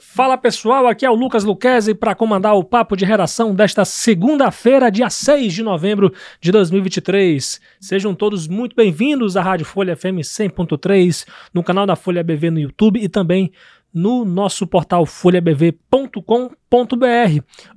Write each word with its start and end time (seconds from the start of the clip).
Fala 0.00 0.38
pessoal, 0.38 0.86
aqui 0.86 1.04
é 1.04 1.10
o 1.10 1.14
Lucas 1.14 1.42
Luquezzi 1.42 1.92
para 1.92 2.14
comandar 2.14 2.54
o 2.54 2.62
papo 2.62 2.96
de 2.96 3.04
redação 3.04 3.52
desta 3.52 3.84
segunda-feira, 3.84 4.92
dia 4.92 5.10
6 5.10 5.52
de 5.52 5.60
novembro 5.60 6.14
de 6.40 6.52
2023. 6.52 7.60
Sejam 7.80 8.14
todos 8.14 8.46
muito 8.46 8.76
bem-vindos 8.76 9.36
à 9.36 9.42
Rádio 9.42 9.66
Folha 9.66 9.96
FM 9.96 10.22
100.3, 10.22 11.26
no 11.52 11.64
canal 11.64 11.84
da 11.84 11.96
Folha 11.96 12.22
BV 12.22 12.48
no 12.48 12.60
YouTube 12.60 13.00
e 13.02 13.08
também 13.08 13.50
no 13.92 14.24
nosso 14.24 14.68
portal 14.68 15.04
folhabv.com.br. 15.04 16.22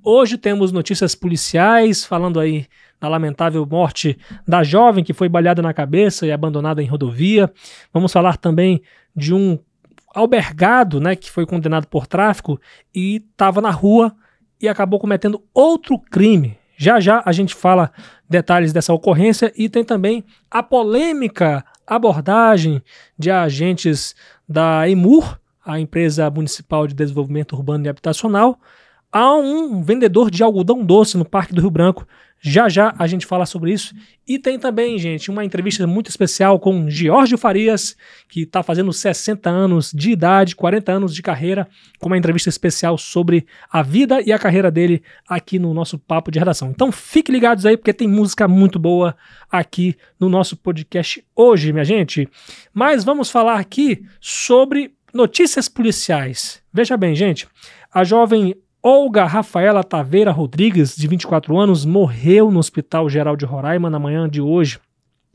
Hoje 0.03 0.38
temos 0.38 0.71
notícias 0.71 1.15
policiais 1.15 2.05
falando 2.05 2.39
aí 2.39 2.67
da 2.99 3.07
lamentável 3.07 3.65
morte 3.65 4.15
da 4.47 4.61
jovem 4.61 5.03
que 5.03 5.11
foi 5.11 5.27
balhada 5.27 5.63
na 5.63 5.73
cabeça 5.73 6.27
e 6.27 6.31
abandonada 6.31 6.83
em 6.83 6.88
rodovia. 6.88 7.51
Vamos 7.91 8.13
falar 8.13 8.38
também 8.38 8.79
de 9.15 9.33
um 9.33 9.57
albergado, 10.14 11.00
né, 11.00 11.16
que 11.16 11.32
foi 11.32 11.46
condenado 11.46 11.88
por 11.88 12.07
tráfico 12.07 12.60
e 12.93 13.18
estava 13.18 13.61
na 13.61 13.71
rua 13.71 14.15
e 14.60 14.68
acabou 14.68 15.00
cometendo 15.00 15.43
outro 15.54 15.97
crime. 15.97 16.57
Já 16.78 17.00
já 17.00 17.21
a 17.25 17.32
gente 17.32 17.54
fala 17.54 17.92
detalhes 18.29 18.74
dessa 18.74 18.93
ocorrência 18.93 19.52
e 19.55 19.69
tem 19.69 19.83
também 19.83 20.24
a 20.50 20.64
polêmica 20.64 21.64
abordagem 21.86 22.82
de 23.18 23.29
agentes 23.29 24.16
da 24.47 24.88
EMUR, 24.88 25.39
a 25.64 25.79
empresa 25.79 26.30
municipal 26.30 26.88
de 26.88 26.93
desenvolvimento 26.93 27.54
urbano 27.55 27.86
e 27.86 27.89
habitacional, 27.89 28.60
a 29.11 29.36
um 29.36 29.83
vendedor 29.83 30.32
de 30.32 30.42
algodão 30.42 30.86
doce 30.86 31.18
no 31.18 31.25
Parque 31.25 31.54
do 31.54 31.61
Rio 31.61 31.69
Branco, 31.69 32.08
já 32.44 32.67
já 32.67 32.95
a 32.97 33.06
gente 33.06 33.25
fala 33.25 33.45
sobre 33.45 33.72
isso. 33.72 33.94
E 34.28 34.39
tem 34.39 34.58
também, 34.58 34.97
gente, 34.97 35.30
uma 35.30 35.45
entrevista 35.45 35.86
muito 35.86 36.09
especial 36.09 36.59
com 36.59 36.89
Giorgio 36.89 37.38
Farias, 37.38 37.95
que 38.28 38.42
está 38.42 38.64
fazendo 38.64 38.92
60 38.92 39.47
anos 39.47 39.92
de 39.94 40.11
idade, 40.11 40.55
40 40.55 40.92
anos 40.92 41.14
de 41.14 41.22
carreira, 41.22 41.67
com 42.00 42.08
uma 42.08 42.17
entrevista 42.17 42.50
especial 42.50 42.97
sobre 42.97 43.45
a 43.72 43.83
vida 43.83 44.22
e 44.22 44.31
a 44.31 44.39
carreira 44.39 44.72
dele 44.72 45.03
aqui 45.28 45.59
no 45.59 45.72
nosso 45.72 46.00
Papo 46.00 46.31
de 46.31 46.39
Redação. 46.39 46.72
Então 46.72 46.91
fiquem 46.91 47.33
ligados 47.33 47.66
aí, 47.66 47.78
porque 47.78 47.94
tem 47.94 48.07
música 48.07 48.47
muito 48.47 48.80
boa 48.80 49.16
aqui 49.52 49.95
no 50.19 50.28
nosso 50.28 50.57
podcast 50.57 51.23
hoje, 51.35 51.72
minha 51.72 51.85
gente. 51.85 52.28
Mas 52.73 53.03
vamos 53.03 53.30
falar 53.30 53.59
aqui 53.59 54.03
sobre 54.19 54.95
notícias 55.13 55.69
policiais. 55.69 56.59
Veja 56.73 56.97
bem, 56.97 57.13
gente, 57.13 57.47
a 57.94 58.03
jovem 58.03 58.55
Olga 58.83 59.25
Rafaela 59.25 59.83
Taveira 59.83 60.31
Rodrigues, 60.31 60.95
de 60.95 61.07
24 61.07 61.55
anos, 61.55 61.85
morreu 61.85 62.49
no 62.49 62.57
Hospital 62.57 63.07
Geral 63.07 63.38
de 63.38 63.45
Roraima 63.45 63.91
na 63.91 63.99
manhã 63.99 64.27
de 64.27 64.41
hoje. 64.41 64.79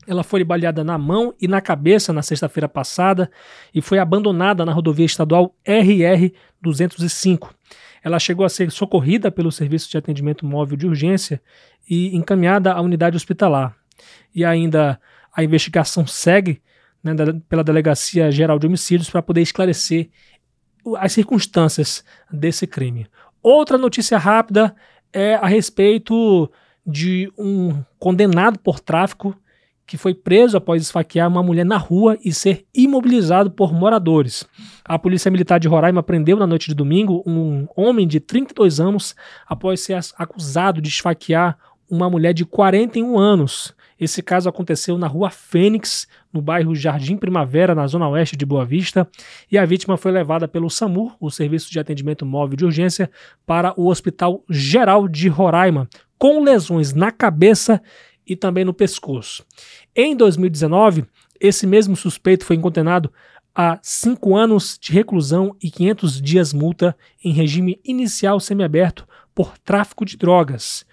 Ela 0.05 0.21
foi 0.21 0.43
baleada 0.43 0.83
na 0.83 0.97
mão 0.97 1.33
e 1.39 1.47
na 1.47 1.61
cabeça 1.61 2.11
na 2.11 2.21
sexta-feira 2.21 2.67
passada 2.67 3.31
e 3.73 3.81
foi 3.81 3.99
abandonada 3.99 4.65
na 4.65 4.73
rodovia 4.73 5.05
estadual 5.05 5.55
RR 5.65 6.33
205. 6.61 7.55
Ela 8.03 8.19
chegou 8.19 8.45
a 8.45 8.49
ser 8.49 8.69
socorrida 8.69 9.31
pelo 9.31 9.49
Serviço 9.49 9.89
de 9.89 9.97
Atendimento 9.97 10.45
Móvel 10.45 10.75
de 10.75 10.85
Urgência 10.85 11.41
e 11.89 12.13
encaminhada 12.17 12.73
à 12.73 12.81
unidade 12.81 13.15
hospitalar. 13.15 13.73
E 14.35 14.43
ainda 14.43 14.99
a 15.33 15.41
investigação 15.41 16.05
segue 16.05 16.61
né, 17.01 17.13
pela 17.47 17.63
Delegacia 17.63 18.29
Geral 18.29 18.59
de 18.59 18.67
Homicídios 18.67 19.09
para 19.09 19.21
poder 19.21 19.41
esclarecer 19.41 20.09
as 20.95 21.11
circunstâncias 21.11 22.03
desse 22.31 22.65
crime. 22.65 23.07
Outra 23.49 23.77
notícia 23.77 24.17
rápida 24.17 24.75
é 25.13 25.35
a 25.35 25.47
respeito 25.47 26.51
de 26.85 27.31
um 27.37 27.81
condenado 27.97 28.59
por 28.59 28.77
tráfico 28.77 29.33
que 29.85 29.95
foi 29.95 30.13
preso 30.13 30.57
após 30.57 30.81
esfaquear 30.81 31.29
uma 31.29 31.41
mulher 31.41 31.65
na 31.65 31.77
rua 31.77 32.17
e 32.25 32.33
ser 32.33 32.65
imobilizado 32.75 33.49
por 33.49 33.71
moradores. 33.71 34.45
A 34.83 34.99
Polícia 34.99 35.31
Militar 35.31 35.61
de 35.61 35.67
Roraima 35.69 36.03
prendeu 36.03 36.35
na 36.35 36.45
noite 36.45 36.67
de 36.67 36.75
domingo 36.75 37.23
um 37.25 37.65
homem 37.73 38.05
de 38.05 38.19
32 38.19 38.81
anos 38.81 39.15
após 39.47 39.79
ser 39.79 39.97
acusado 40.17 40.81
de 40.81 40.89
esfaquear 40.89 41.57
uma 41.89 42.09
mulher 42.09 42.33
de 42.33 42.43
41 42.43 43.17
anos. 43.17 43.73
Esse 43.99 44.21
caso 44.21 44.47
aconteceu 44.47 44.97
na 44.97 45.07
rua 45.07 45.29
Fênix, 45.29 46.07
no 46.31 46.41
bairro 46.41 46.75
Jardim 46.75 47.17
Primavera, 47.17 47.73
na 47.73 47.87
zona 47.87 48.07
oeste 48.07 48.35
de 48.35 48.45
Boa 48.45 48.65
Vista, 48.65 49.07
e 49.51 49.57
a 49.57 49.65
vítima 49.65 49.97
foi 49.97 50.11
levada 50.11 50.47
pelo 50.47 50.69
SAMU, 50.69 51.15
o 51.19 51.31
Serviço 51.31 51.71
de 51.71 51.79
Atendimento 51.79 52.25
Móvel 52.25 52.55
de 52.55 52.65
Urgência, 52.65 53.09
para 53.45 53.73
o 53.79 53.87
Hospital 53.87 54.43
Geral 54.49 55.07
de 55.07 55.27
Roraima, 55.27 55.89
com 56.17 56.43
lesões 56.43 56.93
na 56.93 57.11
cabeça 57.11 57.81
e 58.25 58.35
também 58.35 58.65
no 58.65 58.73
pescoço. 58.73 59.45
Em 59.95 60.15
2019, 60.15 61.05
esse 61.39 61.65
mesmo 61.65 61.95
suspeito 61.95 62.45
foi 62.45 62.57
condenado 62.57 63.11
a 63.55 63.79
cinco 63.81 64.35
anos 64.35 64.77
de 64.79 64.91
reclusão 64.93 65.55
e 65.59 65.71
500 65.71 66.21
dias 66.21 66.53
multa 66.53 66.95
em 67.23 67.31
regime 67.31 67.79
inicial 67.83 68.39
semiaberto 68.39 69.07
por 69.33 69.57
tráfico 69.57 70.05
de 70.05 70.15
drogas. 70.15 70.85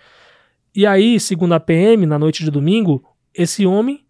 E 0.77 0.85
aí, 0.87 1.21
segundo 1.21 1.53
a 1.53 1.61
PM, 1.61 2.05
na 2.05 2.19
noite 2.19 2.43
de 2.43 2.51
domingo, 2.51 3.05
esse 3.33 3.65
homem, 3.65 4.05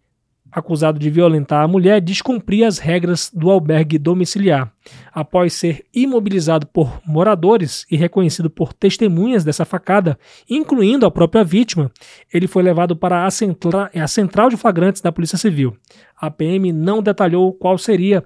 acusado 0.51 0.97
de 0.97 1.11
violentar 1.11 1.63
a 1.63 1.67
mulher, 1.67 2.01
descumpria 2.01 2.67
as 2.67 2.79
regras 2.79 3.29
do 3.31 3.51
albergue 3.51 3.99
domiciliar. 3.99 4.73
Após 5.13 5.53
ser 5.53 5.85
imobilizado 5.93 6.65
por 6.65 6.99
moradores 7.05 7.85
e 7.91 7.95
reconhecido 7.95 8.49
por 8.49 8.73
testemunhas 8.73 9.43
dessa 9.43 9.63
facada, 9.63 10.17
incluindo 10.49 11.05
a 11.05 11.11
própria 11.11 11.43
vítima, 11.43 11.91
ele 12.33 12.47
foi 12.47 12.63
levado 12.63 12.95
para 12.95 13.27
a, 13.27 13.29
centra 13.29 13.91
a 13.93 14.07
central 14.07 14.49
de 14.49 14.57
flagrantes 14.57 15.03
da 15.03 15.11
Polícia 15.11 15.37
Civil. 15.37 15.77
A 16.19 16.31
PM 16.31 16.71
não 16.71 16.99
detalhou 16.99 17.53
qual 17.53 17.77
seria 17.77 18.23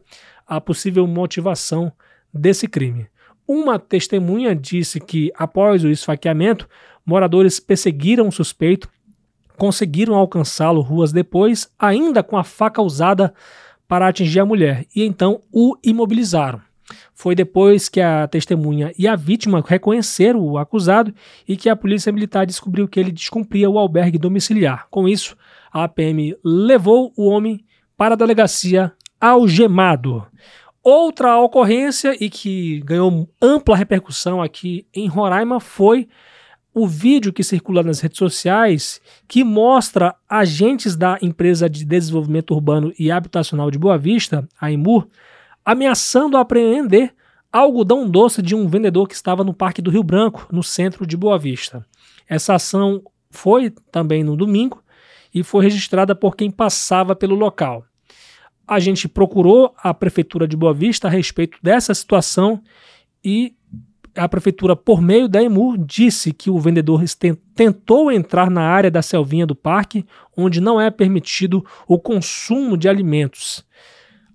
a 0.47 0.61
possível 0.61 1.06
motivação 1.06 1.91
desse 2.33 2.69
crime. 2.69 3.07
Uma 3.45 3.79
testemunha 3.79 4.56
disse 4.56 5.00
que, 5.00 5.31
após 5.35 5.83
o 5.83 5.89
esfaqueamento, 5.89 6.69
Moradores 7.09 7.59
perseguiram 7.59 8.27
o 8.27 8.31
suspeito, 8.31 8.87
conseguiram 9.57 10.13
alcançá-lo 10.13 10.79
ruas 10.79 11.11
depois, 11.11 11.67
ainda 11.79 12.21
com 12.21 12.37
a 12.37 12.43
faca 12.43 12.83
usada 12.83 13.33
para 13.87 14.07
atingir 14.07 14.39
a 14.39 14.45
mulher, 14.45 14.85
e 14.95 15.03
então 15.03 15.41
o 15.51 15.75
imobilizaram. 15.83 16.61
Foi 17.11 17.33
depois 17.33 17.89
que 17.89 17.99
a 17.99 18.27
testemunha 18.27 18.93
e 18.95 19.07
a 19.07 19.15
vítima 19.15 19.63
reconheceram 19.65 20.39
o 20.39 20.59
acusado 20.59 21.11
e 21.47 21.57
que 21.57 21.67
a 21.67 21.75
polícia 21.75 22.11
militar 22.11 22.45
descobriu 22.45 22.87
que 22.87 22.99
ele 22.99 23.11
descumpria 23.11 23.67
o 23.67 23.79
albergue 23.79 24.19
domiciliar. 24.19 24.85
Com 24.91 25.07
isso, 25.07 25.35
a 25.73 25.85
APM 25.85 26.37
levou 26.43 27.11
o 27.17 27.27
homem 27.27 27.65
para 27.97 28.13
a 28.13 28.17
delegacia 28.17 28.93
algemado. 29.19 30.27
Outra 30.83 31.39
ocorrência 31.39 32.15
e 32.23 32.29
que 32.29 32.81
ganhou 32.81 33.27
ampla 33.41 33.75
repercussão 33.75 34.43
aqui 34.43 34.85
em 34.93 35.07
Roraima 35.07 35.59
foi 35.59 36.07
o 36.74 36.88
vídeo 36.88 37.34
que 37.34 37.44
circula 37.44 37.81
nas 37.81 38.00
redes 38.00 38.18
sociais 38.18 39.02
que 39.28 39.44
mostra 39.44 40.16
agentes 40.28 40.96
da 40.96 41.18
empresa 41.22 41.69
de 41.69 41.84
desenvolvimento 41.84 42.53
urbano 42.53 42.94
e 42.97 43.12
habitacional 43.12 43.72
de 43.72 43.80
Boa 43.80 43.97
Vista, 43.97 44.47
a 44.59 44.72
IMUR, 44.72 45.07
ameaçando 45.66 46.38
apreender 46.38 47.13
algodão 47.52 48.09
doce 48.09 48.41
de 48.41 48.56
um 48.56 48.68
vendedor 48.68 49.07
que 49.07 49.16
estava 49.16 49.44
no 49.44 49.53
Parque 49.53 49.81
do 49.81 49.90
Rio 49.90 50.03
Branco, 50.03 50.47
no 50.52 50.62
centro 50.62 51.06
de 51.06 51.18
Boa 51.18 51.38
Vista. 51.38 51.85
Essa 52.28 52.56
ação 52.56 53.01
foi 53.31 53.72
também 53.91 54.24
no 54.24 54.36
domingo 54.36 54.84
e 55.34 55.44
foi 55.44 55.63
registrada 55.63 56.16
por 56.16 56.36
quem 56.36 56.51
passava 56.51 57.16
pelo 57.16 57.36
local. 57.36 57.84
A 58.68 58.80
gente 58.80 59.07
procurou 59.07 59.74
a 59.78 59.94
prefeitura 59.94 60.47
de 60.47 60.56
Boa 60.56 60.74
Vista 60.74 61.07
a 61.07 61.12
respeito 61.12 61.57
dessa 61.62 61.94
situação 61.94 62.62
e 63.24 63.56
a 64.15 64.27
prefeitura, 64.27 64.75
por 64.75 65.01
meio 65.01 65.27
da 65.27 65.41
EMUR, 65.41 65.77
disse 65.77 66.33
que 66.33 66.49
o 66.49 66.59
vendedor 66.59 67.03
tentou 67.55 68.11
entrar 68.11 68.49
na 68.49 68.61
área 68.61 68.91
da 68.91 69.01
selvinha 69.01 69.45
do 69.45 69.55
parque, 69.55 70.05
onde 70.35 70.59
não 70.59 70.79
é 70.79 70.89
permitido 70.89 71.65
o 71.87 71.99
consumo 71.99 72.77
de 72.77 72.89
alimentos. 72.89 73.65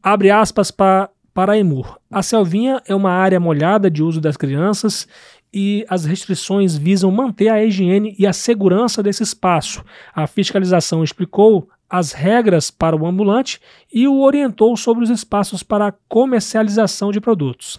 Abre 0.02 0.30
aspas 0.30 0.70
para, 0.70 1.10
para 1.32 1.52
a 1.52 1.58
EMUR. 1.58 1.98
A 2.10 2.22
selvinha 2.22 2.82
é 2.86 2.94
uma 2.94 3.10
área 3.10 3.40
molhada 3.40 3.90
de 3.90 4.02
uso 4.02 4.20
das 4.20 4.36
crianças 4.36 5.09
e 5.53 5.86
as 5.88 6.04
restrições 6.04 6.77
visam 6.77 7.10
manter 7.10 7.48
a 7.48 7.65
higiene 7.65 8.15
e 8.18 8.27
a 8.27 8.32
segurança 8.32 9.03
desse 9.03 9.22
espaço. 9.22 9.84
A 10.15 10.27
fiscalização 10.27 11.04
explicou 11.04 11.68
as 11.88 12.12
regras 12.12 12.70
para 12.70 12.97
o 12.97 13.06
ambulante 13.06 13.60
e 13.92 14.09
o 14.09 14.20
orientou 14.20 14.77
sobre 14.77 15.04
os 15.04 15.10
espaços 15.10 15.62
para 15.62 15.94
comercialização 16.09 17.12
de 17.12 17.20
produtos. 17.20 17.78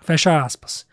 Fecha 0.00 0.42
aspas. 0.42 0.86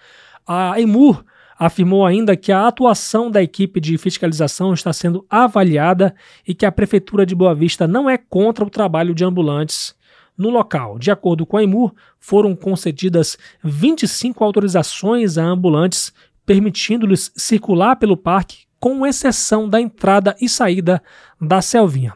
A 0.52 0.82
EMUR 0.82 1.24
afirmou 1.60 2.04
ainda 2.04 2.36
que 2.36 2.52
a 2.52 2.66
atuação 2.68 3.30
da 3.30 3.40
equipe 3.40 3.80
de 3.80 3.96
fiscalização 4.00 4.74
está 4.74 4.92
sendo 4.92 5.24
avaliada 5.30 6.16
e 6.48 6.56
que 6.56 6.66
a 6.66 6.72
Prefeitura 6.72 7.24
de 7.24 7.36
Boa 7.36 7.54
Vista 7.54 7.88
não 7.88 8.10
é 8.10 8.18
contra 8.18 8.66
o 8.66 8.70
trabalho 8.70 9.14
de 9.14 9.24
ambulantes 9.24 9.94
no 10.36 10.50
local. 10.50 10.98
De 10.98 11.12
acordo 11.12 11.46
com 11.46 11.56
a 11.56 11.64
EMUR, 11.64 11.94
foram 12.20 12.56
concedidas 12.56 13.38
25 13.64 14.44
autorizações 14.44 15.38
a 15.38 15.44
ambulantes, 15.44 16.12
permitindo-lhes 16.48 17.32
circular 17.36 17.98
pelo 17.98 18.18
parque, 18.18 18.66
com 18.80 19.06
exceção 19.06 19.70
da 19.70 19.80
entrada 19.80 20.36
e 20.42 20.50
saída 20.50 21.00
da 21.40 21.62
selvinha. 21.62 22.16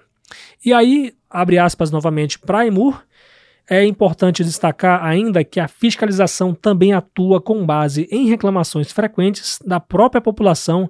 E 0.66 0.74
aí, 0.74 1.14
abre 1.30 1.60
aspas 1.60 1.92
novamente 1.92 2.40
para 2.40 2.62
a 2.62 2.66
EMUR, 2.66 3.00
É 3.70 3.86
importante 3.86 4.44
destacar 4.44 5.04
ainda 5.04 5.44
que 5.44 5.60
a 5.60 5.70
fiscalização 5.70 6.54
também 6.54 6.94
atua 6.94 7.42
com 7.42 7.66
base 7.66 8.08
em 8.12 8.28
reclamações 8.28 8.92
frequentes 8.92 9.58
da 9.66 9.80
própria 9.80 10.22
população 10.22 10.90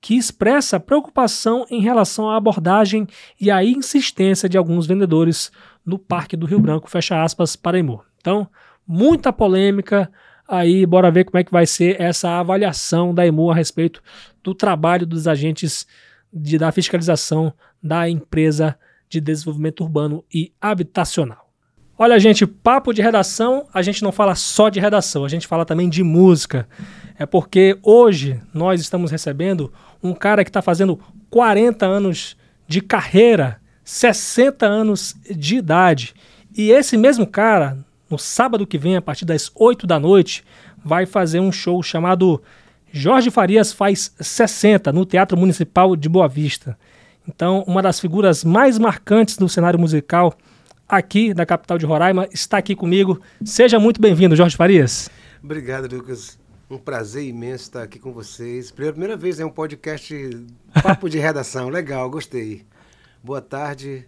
que 0.00 0.14
expressa 0.14 0.78
preocupação 0.78 1.66
em 1.68 1.80
relação 1.80 2.30
à 2.30 2.36
abordagem 2.36 3.08
e 3.40 3.50
à 3.50 3.64
insistência 3.64 4.48
de 4.48 4.56
alguns 4.56 4.86
vendedores 4.86 5.50
no 5.84 5.98
Parque 5.98 6.36
do 6.36 6.46
Rio 6.46 6.60
Branco, 6.60 6.88
fecha 6.88 7.20
aspas, 7.20 7.56
para 7.56 7.78
Emor. 7.78 8.04
Então, 8.20 8.48
muita 8.86 9.32
polêmica 9.32 10.08
aí, 10.46 10.86
bora 10.86 11.10
ver 11.10 11.24
como 11.24 11.38
é 11.38 11.44
que 11.44 11.50
vai 11.50 11.66
ser 11.66 12.00
essa 12.00 12.38
avaliação 12.38 13.12
da 13.12 13.26
Emor 13.26 13.52
a 13.52 13.56
respeito 13.56 14.00
do 14.44 14.54
trabalho 14.54 15.06
dos 15.06 15.26
agentes 15.26 15.86
de, 16.32 16.56
da 16.56 16.70
fiscalização 16.70 17.52
da 17.82 18.08
empresa 18.08 18.78
de 19.08 19.20
desenvolvimento 19.20 19.80
urbano 19.82 20.24
e 20.32 20.52
habitacional. 20.60 21.45
Olha, 21.98 22.20
gente, 22.20 22.46
papo 22.46 22.92
de 22.92 23.00
redação, 23.00 23.66
a 23.72 23.80
gente 23.80 24.02
não 24.02 24.12
fala 24.12 24.34
só 24.34 24.68
de 24.68 24.78
redação, 24.78 25.24
a 25.24 25.28
gente 25.30 25.46
fala 25.46 25.64
também 25.64 25.88
de 25.88 26.02
música. 26.02 26.68
É 27.18 27.24
porque 27.24 27.78
hoje 27.82 28.38
nós 28.52 28.82
estamos 28.82 29.10
recebendo 29.10 29.72
um 30.02 30.12
cara 30.12 30.44
que 30.44 30.50
está 30.50 30.60
fazendo 30.60 31.00
40 31.30 31.86
anos 31.86 32.36
de 32.68 32.82
carreira, 32.82 33.58
60 33.82 34.66
anos 34.66 35.16
de 35.30 35.56
idade. 35.56 36.14
E 36.54 36.70
esse 36.70 36.98
mesmo 36.98 37.26
cara, 37.26 37.78
no 38.10 38.18
sábado 38.18 38.66
que 38.66 38.76
vem, 38.76 38.96
a 38.96 39.02
partir 39.02 39.24
das 39.24 39.50
8 39.54 39.86
da 39.86 39.98
noite, 39.98 40.44
vai 40.84 41.06
fazer 41.06 41.40
um 41.40 41.50
show 41.50 41.82
chamado 41.82 42.42
Jorge 42.92 43.30
Farias 43.30 43.72
Faz 43.72 44.12
60 44.20 44.92
no 44.92 45.06
Teatro 45.06 45.38
Municipal 45.38 45.96
de 45.96 46.10
Boa 46.10 46.28
Vista. 46.28 46.78
Então, 47.26 47.64
uma 47.66 47.80
das 47.80 47.98
figuras 47.98 48.44
mais 48.44 48.78
marcantes 48.78 49.38
do 49.38 49.48
cenário 49.48 49.80
musical 49.80 50.34
aqui 50.88 51.34
da 51.34 51.44
capital 51.44 51.78
de 51.78 51.86
Roraima 51.86 52.28
está 52.32 52.58
aqui 52.58 52.74
comigo. 52.74 53.20
Seja 53.44 53.78
muito 53.78 54.00
bem-vindo, 54.00 54.36
Jorge 54.36 54.56
Farias. 54.56 55.10
Obrigado, 55.42 55.92
Lucas. 55.94 56.38
Um 56.70 56.78
prazer 56.78 57.24
imenso 57.24 57.64
estar 57.64 57.82
aqui 57.82 57.98
com 57.98 58.12
vocês. 58.12 58.70
Primeira 58.70 59.16
vez 59.16 59.38
é 59.38 59.44
um 59.44 59.50
podcast 59.50 60.14
papo 60.82 61.08
de 61.08 61.18
redação. 61.18 61.68
Legal, 61.68 62.08
gostei. 62.10 62.64
Boa 63.22 63.40
tarde. 63.40 64.06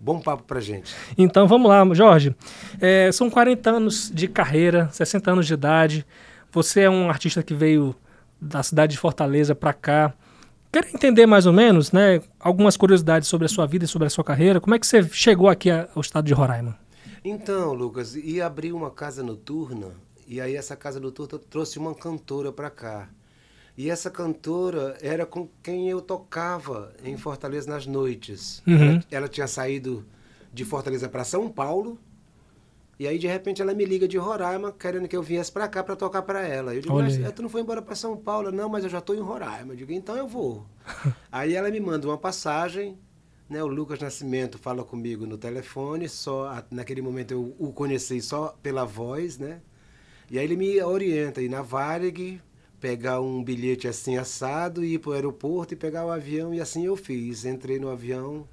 Bom 0.00 0.20
papo 0.20 0.44
pra 0.44 0.60
gente. 0.60 0.94
Então 1.16 1.46
vamos 1.46 1.68
lá, 1.68 1.84
Jorge. 1.92 2.34
É, 2.80 3.10
são 3.12 3.28
40 3.28 3.70
anos 3.70 4.10
de 4.14 4.28
carreira, 4.28 4.88
60 4.92 5.30
anos 5.30 5.46
de 5.46 5.54
idade. 5.54 6.06
Você 6.52 6.82
é 6.82 6.90
um 6.90 7.10
artista 7.10 7.42
que 7.42 7.52
veio 7.52 7.94
da 8.40 8.62
cidade 8.62 8.92
de 8.92 8.98
Fortaleza 8.98 9.54
para 9.54 9.72
cá. 9.72 10.14
Quero 10.70 10.88
entender 10.94 11.26
mais 11.26 11.46
ou 11.46 11.52
menos, 11.52 11.92
né, 11.92 12.20
algumas 12.38 12.76
curiosidades 12.76 13.28
sobre 13.28 13.46
a 13.46 13.48
sua 13.48 13.66
vida 13.66 13.84
e 13.84 13.88
sobre 13.88 14.06
a 14.06 14.10
sua 14.10 14.22
carreira. 14.22 14.60
Como 14.60 14.74
é 14.74 14.78
que 14.78 14.86
você 14.86 15.02
chegou 15.08 15.48
aqui 15.48 15.70
ao 15.70 16.00
estado 16.00 16.26
de 16.26 16.34
Roraima? 16.34 16.78
Então, 17.24 17.72
Lucas, 17.72 18.14
ia 18.14 18.46
abrir 18.46 18.72
uma 18.72 18.90
casa 18.90 19.22
noturna 19.22 19.92
e 20.26 20.40
aí 20.40 20.54
essa 20.54 20.76
casa 20.76 21.00
noturna 21.00 21.38
trouxe 21.38 21.78
uma 21.78 21.94
cantora 21.94 22.52
para 22.52 22.68
cá. 22.68 23.08
E 23.76 23.88
essa 23.88 24.10
cantora 24.10 24.96
era 25.00 25.24
com 25.24 25.48
quem 25.62 25.88
eu 25.88 26.02
tocava 26.02 26.92
em 27.04 27.16
Fortaleza 27.16 27.70
nas 27.70 27.86
noites. 27.86 28.62
Uhum. 28.66 28.94
Ela, 28.94 29.04
ela 29.10 29.28
tinha 29.28 29.46
saído 29.46 30.04
de 30.52 30.64
Fortaleza 30.64 31.08
para 31.08 31.24
São 31.24 31.48
Paulo 31.48 31.98
e 32.98 33.06
aí, 33.06 33.16
de 33.16 33.28
repente, 33.28 33.62
ela 33.62 33.72
me 33.72 33.84
liga 33.84 34.08
de 34.08 34.18
Roraima, 34.18 34.72
querendo 34.72 35.06
que 35.06 35.16
eu 35.16 35.22
viesse 35.22 35.52
para 35.52 35.68
cá 35.68 35.84
para 35.84 35.94
tocar 35.94 36.22
para 36.22 36.44
ela. 36.44 36.74
Eu 36.74 36.80
digo, 36.80 36.94
mas 36.94 37.16
tu 37.32 37.42
não 37.42 37.48
foi 37.48 37.60
embora 37.60 37.80
para 37.80 37.94
São 37.94 38.16
Paulo? 38.16 38.50
Não, 38.50 38.68
mas 38.68 38.82
eu 38.82 38.90
já 38.90 38.98
estou 38.98 39.14
em 39.14 39.20
Roraima. 39.20 39.72
Eu 39.72 39.76
digo, 39.76 39.92
então 39.92 40.16
eu 40.16 40.26
vou. 40.26 40.66
aí 41.30 41.54
ela 41.54 41.70
me 41.70 41.78
manda 41.78 42.08
uma 42.08 42.18
passagem, 42.18 42.98
né? 43.48 43.62
O 43.62 43.68
Lucas 43.68 44.00
Nascimento 44.00 44.58
fala 44.58 44.82
comigo 44.82 45.26
no 45.26 45.38
telefone, 45.38 46.08
só 46.08 46.64
naquele 46.72 47.00
momento 47.00 47.30
eu 47.30 47.54
o 47.56 47.72
conheci 47.72 48.20
só 48.20 48.58
pela 48.60 48.84
voz, 48.84 49.38
né? 49.38 49.60
E 50.28 50.36
aí 50.36 50.44
ele 50.44 50.56
me 50.56 50.82
orienta 50.82 51.40
ir 51.40 51.48
na 51.48 51.62
Varig, 51.62 52.42
pegar 52.80 53.20
um 53.20 53.44
bilhete 53.44 53.86
assim 53.86 54.16
assado, 54.16 54.84
ir 54.84 54.98
para 54.98 55.10
o 55.10 55.12
aeroporto 55.12 55.72
e 55.72 55.76
pegar 55.76 56.04
o 56.04 56.10
avião, 56.10 56.52
e 56.52 56.60
assim 56.60 56.84
eu 56.84 56.96
fiz. 56.96 57.44
Entrei 57.44 57.78
no 57.78 57.90
avião 57.90 58.46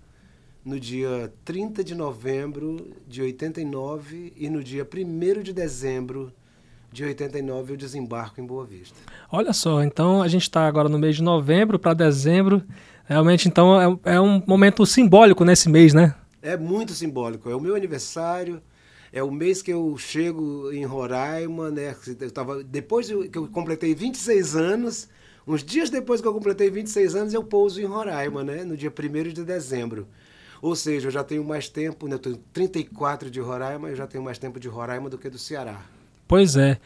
no 0.65 0.79
dia 0.79 1.31
30 1.45 1.83
de 1.83 1.93
novembro 1.93 2.91
de 3.07 3.21
89 3.21 4.33
e 4.35 4.49
no 4.49 4.63
dia 4.63 4.83
1 4.83 5.43
de 5.43 5.53
dezembro 5.53 6.33
de 6.91 7.03
89 7.03 7.73
eu 7.73 7.77
desembarco 7.77 8.41
em 8.41 8.45
Boa 8.45 8.65
Vista. 8.65 8.97
Olha 9.31 9.53
só, 9.53 9.83
então 9.83 10.23
a 10.23 10.27
gente 10.27 10.41
está 10.41 10.65
agora 10.65 10.89
no 10.89 10.97
mês 10.97 11.17
de 11.17 11.21
novembro 11.21 11.77
para 11.77 11.93
dezembro. 11.93 12.63
Realmente, 13.05 13.47
então, 13.47 13.99
é, 14.03 14.15
é, 14.15 14.19
um 14.19 14.41
momento 14.47 14.83
simbólico 14.87 15.45
nesse 15.45 15.69
mês, 15.69 15.93
né? 15.93 16.15
É 16.41 16.57
muito 16.57 16.93
simbólico. 16.93 17.47
É 17.47 17.55
o 17.55 17.59
meu 17.59 17.75
aniversário, 17.75 18.59
é 19.13 19.21
o 19.21 19.29
mês 19.29 19.61
que 19.61 19.71
eu 19.71 19.95
chego 19.99 20.71
em 20.71 20.83
Roraima, 20.83 21.69
né? 21.69 21.95
Eu 22.19 22.31
tava, 22.31 22.63
depois 22.63 23.07
que 23.07 23.37
eu 23.37 23.47
completei 23.49 23.93
26 23.93 24.55
anos, 24.55 25.07
uns 25.45 25.63
dias 25.63 25.91
depois 25.91 26.21
que 26.21 26.27
eu 26.27 26.33
completei 26.33 26.71
26 26.71 27.15
anos, 27.15 27.33
eu 27.35 27.43
pouso 27.43 27.79
em 27.79 27.85
Roraima, 27.85 28.43
né? 28.43 28.63
No 28.63 28.75
dia 28.75 28.91
1 28.91 29.33
de 29.33 29.43
dezembro. 29.43 30.07
Ou 30.65 30.75
seja, 30.75 31.09
eu 31.09 31.11
já 31.11 31.23
tenho 31.23 31.43
mais 31.43 31.69
tempo, 31.69 32.07
né? 32.07 32.15
eu 32.15 32.19
tenho 32.19 32.37
34 32.51 33.29
de 33.29 33.39
Roraima, 33.39 33.89
eu 33.89 33.95
já 33.95 34.07
tenho 34.07 34.23
mais 34.23 34.39
tempo 34.39 34.59
de 34.59 34.67
Roraima 34.67 35.07
do 35.11 35.15
que 35.15 35.29
do 35.29 35.37
Ceará. 35.37 35.79
Pois 36.27 36.57
é. 36.57 36.79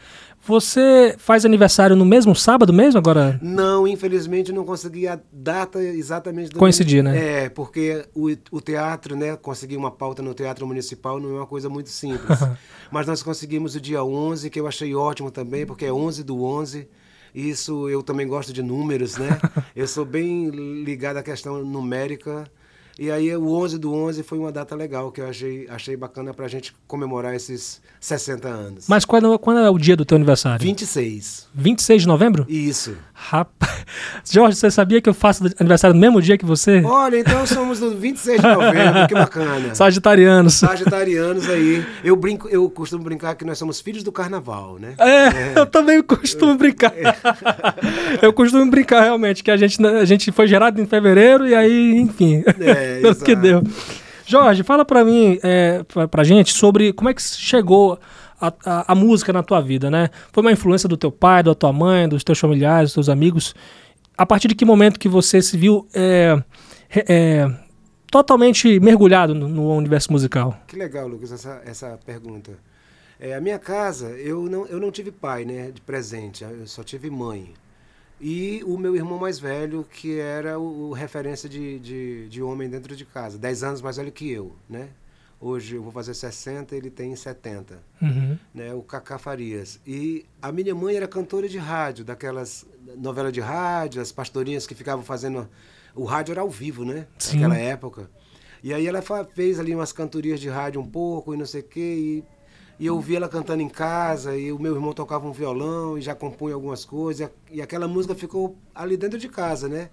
Você 0.46 1.14
faz 1.16 1.46
aniversário 1.46 1.96
no 1.96 2.04
mesmo 2.04 2.36
sábado 2.36 2.74
mesmo 2.74 2.98
agora? 2.98 3.40
Não, 3.40 3.88
infelizmente 3.88 4.52
não 4.52 4.66
consegui 4.66 5.08
a 5.08 5.18
data 5.32 5.82
exatamente. 5.82 6.54
Coincidir, 6.54 7.02
né? 7.02 7.44
É, 7.44 7.48
porque 7.48 8.04
o, 8.14 8.28
o 8.50 8.60
teatro, 8.60 9.16
né, 9.16 9.34
conseguir 9.34 9.78
uma 9.78 9.90
pauta 9.90 10.20
no 10.20 10.34
Teatro 10.34 10.66
Municipal 10.66 11.18
não 11.18 11.30
é 11.30 11.32
uma 11.38 11.46
coisa 11.46 11.70
muito 11.70 11.88
simples. 11.88 12.38
Mas 12.92 13.06
nós 13.06 13.22
conseguimos 13.22 13.74
o 13.76 13.80
dia 13.80 14.04
11, 14.04 14.50
que 14.50 14.60
eu 14.60 14.66
achei 14.66 14.94
ótimo 14.94 15.30
também, 15.30 15.64
porque 15.64 15.86
é 15.86 15.92
11 15.92 16.22
do 16.22 16.44
11. 16.44 16.86
Isso 17.34 17.88
eu 17.88 18.02
também 18.02 18.28
gosto 18.28 18.52
de 18.52 18.62
números, 18.62 19.16
né? 19.16 19.38
eu 19.74 19.88
sou 19.88 20.04
bem 20.04 20.50
ligado 20.84 21.16
à 21.16 21.22
questão 21.22 21.64
numérica. 21.64 22.44
E 22.98 23.10
aí 23.10 23.34
o 23.34 23.52
11 23.52 23.78
do 23.78 23.92
11 23.92 24.22
foi 24.22 24.38
uma 24.38 24.52
data 24.52 24.74
legal 24.74 25.10
que 25.10 25.20
eu 25.20 25.28
achei, 25.28 25.66
achei 25.68 25.96
bacana 25.96 26.34
para 26.34 26.46
a 26.46 26.48
gente 26.48 26.74
comemorar 26.86 27.34
esses 27.34 27.80
60 28.00 28.48
anos. 28.48 28.86
Mas 28.88 29.04
quando, 29.04 29.38
quando 29.38 29.60
é 29.60 29.70
o 29.70 29.78
dia 29.78 29.96
do 29.96 30.04
teu 30.04 30.16
aniversário? 30.16 30.64
26. 30.64 31.48
26 31.54 32.02
de 32.02 32.08
novembro? 32.08 32.46
Isso. 32.48 32.96
Rapaz. 33.22 33.84
Jorge, 34.30 34.56
você 34.56 34.70
sabia 34.70 35.00
que 35.00 35.08
eu 35.08 35.12
faço 35.12 35.44
aniversário 35.58 35.94
no 35.94 36.00
mesmo 36.00 36.22
dia 36.22 36.38
que 36.38 36.44
você? 36.44 36.82
Olha, 36.82 37.18
então 37.18 37.46
somos 37.46 37.78
do 37.78 37.94
26 37.94 38.40
de 38.40 38.46
novembro, 38.46 39.08
que 39.08 39.14
bacana. 39.14 39.74
Sagitarianos. 39.76 40.54
Sagitarianos 40.54 41.48
aí. 41.48 41.84
Eu 42.02 42.16
brinco, 42.16 42.48
eu 42.48 42.68
costumo 42.70 43.04
brincar 43.04 43.34
que 43.34 43.44
nós 43.44 43.58
somos 43.58 43.78
filhos 43.80 44.02
do 44.02 44.10
carnaval, 44.10 44.78
né? 44.80 44.94
É, 44.98 45.26
é. 45.26 45.52
eu 45.54 45.66
também 45.66 46.02
costumo 46.02 46.54
brincar. 46.54 46.92
eu 48.22 48.32
costumo 48.32 48.68
brincar 48.70 49.02
realmente 49.02 49.44
que 49.44 49.50
a 49.50 49.56
gente, 49.56 49.84
a 49.84 50.04
gente 50.06 50.32
foi 50.32 50.46
gerado 50.46 50.80
em 50.80 50.86
fevereiro 50.86 51.46
e 51.46 51.54
aí, 51.54 51.96
enfim. 51.96 52.42
É, 52.46 53.02
que 53.22 53.36
deu. 53.36 53.62
Jorge, 54.24 54.62
fala 54.62 54.84
para 54.84 55.04
mim, 55.04 55.38
é, 55.42 55.82
pra, 55.82 56.08
pra 56.08 56.24
gente 56.24 56.54
sobre 56.54 56.92
como 56.92 57.10
é 57.10 57.14
que 57.14 57.20
chegou 57.20 57.98
a, 58.40 58.52
a, 58.64 58.92
a, 58.92 58.94
música 58.94 59.32
na 59.32 59.42
tua 59.42 59.60
vida, 59.60 59.90
né? 59.90 60.08
Foi 60.32 60.42
uma 60.42 60.52
influência 60.52 60.88
do 60.88 60.96
teu 60.96 61.12
pai, 61.12 61.42
da 61.42 61.54
tua 61.54 61.72
mãe, 61.72 62.08
dos 62.08 62.24
teus 62.24 62.38
familiares, 62.38 62.88
dos 62.88 62.94
teus 62.94 63.08
amigos? 63.08 63.54
A 64.16 64.24
partir 64.24 64.48
de 64.48 64.54
que 64.54 64.64
momento 64.64 64.98
que 64.98 65.08
você 65.08 65.42
se 65.42 65.56
viu 65.56 65.86
é, 65.94 66.42
é, 66.90 67.50
totalmente 68.10 68.80
mergulhado 68.80 69.34
no, 69.34 69.48
no, 69.48 69.74
universo 69.74 70.12
musical? 70.12 70.58
Que 70.66 70.76
legal, 70.76 71.06
Lucas, 71.06 71.32
essa, 71.32 71.62
essa 71.64 71.98
pergunta. 72.04 72.52
É, 73.18 73.34
a 73.34 73.40
minha 73.40 73.58
casa, 73.58 74.08
eu 74.10 74.44
não, 74.44 74.66
eu 74.66 74.80
não 74.80 74.90
tive 74.90 75.10
pai, 75.10 75.44
né, 75.44 75.70
de 75.70 75.80
presente, 75.80 76.42
eu 76.42 76.66
só 76.66 76.82
tive 76.82 77.10
mãe. 77.10 77.52
E 78.20 78.62
o 78.66 78.76
meu 78.76 78.94
irmão 78.94 79.18
mais 79.18 79.38
velho, 79.38 79.86
que 79.90 80.18
era 80.18 80.58
o, 80.58 80.90
o 80.90 80.92
referência 80.92 81.48
de, 81.48 81.78
de, 81.78 82.28
de 82.28 82.42
homem 82.42 82.68
dentro 82.68 82.94
de 82.94 83.04
casa, 83.04 83.38
10 83.38 83.62
anos 83.62 83.82
mais 83.82 83.96
velho 83.96 84.12
que 84.12 84.30
eu, 84.30 84.52
né? 84.68 84.88
Hoje 85.42 85.76
eu 85.76 85.82
vou 85.82 85.90
fazer 85.90 86.12
60, 86.12 86.76
ele 86.76 86.90
tem 86.90 87.16
70. 87.16 87.82
Uhum. 88.02 88.38
Né, 88.54 88.74
o 88.74 88.82
Cacá 88.82 89.16
Farias. 89.16 89.80
E 89.86 90.26
a 90.42 90.52
minha 90.52 90.74
mãe 90.74 90.96
era 90.96 91.08
cantora 91.08 91.48
de 91.48 91.56
rádio, 91.56 92.04
daquelas 92.04 92.66
novelas 92.98 93.32
de 93.32 93.40
rádio, 93.40 94.02
as 94.02 94.12
pastorinhas 94.12 94.66
que 94.66 94.74
ficavam 94.74 95.02
fazendo. 95.02 95.48
O 95.94 96.04
rádio 96.04 96.32
era 96.32 96.42
ao 96.42 96.50
vivo, 96.50 96.84
né? 96.84 97.06
Sim. 97.18 97.40
Naquela 97.40 97.56
época. 97.56 98.10
E 98.62 98.74
aí 98.74 98.86
ela 98.86 99.02
fez 99.34 99.58
ali 99.58 99.74
umas 99.74 99.92
cantorias 99.92 100.38
de 100.38 100.50
rádio 100.50 100.78
um 100.78 100.86
pouco 100.86 101.32
e 101.32 101.38
não 101.38 101.46
sei 101.46 101.62
o 101.62 101.64
quê. 101.64 101.80
E, 101.80 102.24
e 102.78 102.86
eu 102.86 102.94
ouvia 102.94 103.16
ela 103.16 103.28
cantando 103.28 103.62
em 103.62 103.68
casa, 103.68 104.36
e 104.36 104.52
o 104.52 104.58
meu 104.58 104.74
irmão 104.74 104.92
tocava 104.92 105.26
um 105.26 105.32
violão 105.32 105.96
e 105.96 106.02
já 106.02 106.14
compunha 106.14 106.54
algumas 106.54 106.84
coisas. 106.84 107.30
E 107.50 107.62
aquela 107.62 107.88
música 107.88 108.14
ficou 108.14 108.58
ali 108.74 108.94
dentro 108.94 109.18
de 109.18 109.28
casa, 109.28 109.70
né? 109.70 109.88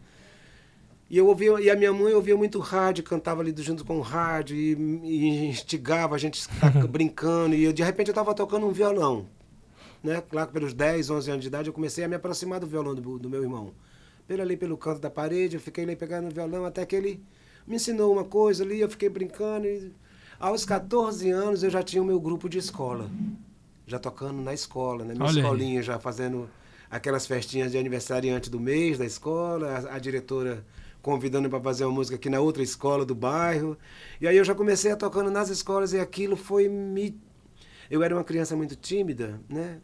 E 1.09 1.17
eu 1.17 1.27
ouvia, 1.27 1.59
e 1.61 1.69
a 1.69 1.75
minha 1.75 1.93
mãe 1.93 2.13
ouvia 2.13 2.35
muito 2.35 2.59
rádio, 2.59 3.03
cantava 3.03 3.41
ali 3.41 3.53
junto 3.57 3.85
com 3.85 3.97
o 3.97 4.01
rádio 4.01 4.57
e, 4.57 4.73
e 4.73 5.47
instigava 5.47 6.15
a 6.15 6.17
gente 6.17 6.45
brincando. 6.89 7.55
E 7.55 7.63
eu, 7.63 7.71
de 7.71 7.81
repente 7.81 8.09
eu 8.09 8.11
estava 8.11 8.33
tocando 8.33 8.67
um 8.67 8.71
violão. 8.71 9.25
Né? 10.03 10.21
Claro 10.29 10.47
que 10.47 10.53
pelos 10.53 10.73
10, 10.73 11.09
11 11.09 11.31
anos 11.31 11.41
de 11.41 11.47
idade 11.47 11.69
eu 11.69 11.73
comecei 11.73 12.03
a 12.03 12.07
me 12.07 12.15
aproximar 12.15 12.59
do 12.59 12.67
violão 12.67 12.93
do, 12.93 13.19
do 13.19 13.29
meu 13.29 13.41
irmão. 13.41 13.71
Pelo 14.27 14.41
ali 14.41 14.57
pelo 14.57 14.77
canto 14.77 14.99
da 14.99 15.09
parede, 15.09 15.55
eu 15.55 15.61
fiquei 15.61 15.85
ali 15.85 15.95
pegando 15.95 16.27
o 16.27 16.33
violão 16.33 16.65
até 16.65 16.85
que 16.85 16.95
ele 16.95 17.23
me 17.65 17.77
ensinou 17.77 18.11
uma 18.11 18.25
coisa 18.25 18.63
ali, 18.63 18.81
eu 18.81 18.89
fiquei 18.89 19.07
brincando. 19.07 19.65
E... 19.65 19.93
Aos 20.37 20.65
14 20.65 21.31
anos 21.31 21.63
eu 21.63 21.69
já 21.69 21.81
tinha 21.81 22.03
o 22.03 22.05
meu 22.05 22.19
grupo 22.19 22.49
de 22.49 22.57
escola. 22.57 23.09
Já 23.85 23.97
tocando 23.97 24.41
na 24.41 24.53
escola, 24.53 25.05
na 25.05 25.13
minha 25.13 25.25
Olha 25.25 25.33
aí. 25.33 25.39
escolinha, 25.39 25.81
já 25.81 25.97
fazendo 25.97 26.49
aquelas 26.91 27.25
festinhas 27.25 27.71
de 27.71 27.77
aniversariante 27.77 28.49
do 28.49 28.59
mês 28.59 28.97
da 28.97 29.05
escola, 29.05 29.87
a, 29.89 29.95
a 29.95 29.99
diretora 29.99 30.65
convidando 31.07 31.49
para 31.49 31.61
fazer 31.61 31.85
uma 31.85 31.93
música 31.93 32.17
aqui 32.17 32.29
na 32.29 32.41
outra 32.41 32.61
escola 32.61 33.05
do 33.05 33.15
bairro. 33.15 33.77
E 34.19 34.27
aí 34.27 34.35
eu 34.35 34.43
já 34.43 34.53
comecei 34.53 34.91
a 34.91 34.95
tocando 34.97 35.31
nas 35.31 35.49
escolas 35.49 35.93
e 35.93 35.99
aquilo 35.99 36.35
foi 36.35 36.67
me. 36.67 37.17
Eu 37.89 38.03
era 38.03 38.13
uma 38.13 38.25
criança 38.25 38.57
muito 38.57 38.75
tímida, 38.75 39.39
né? 39.47 39.79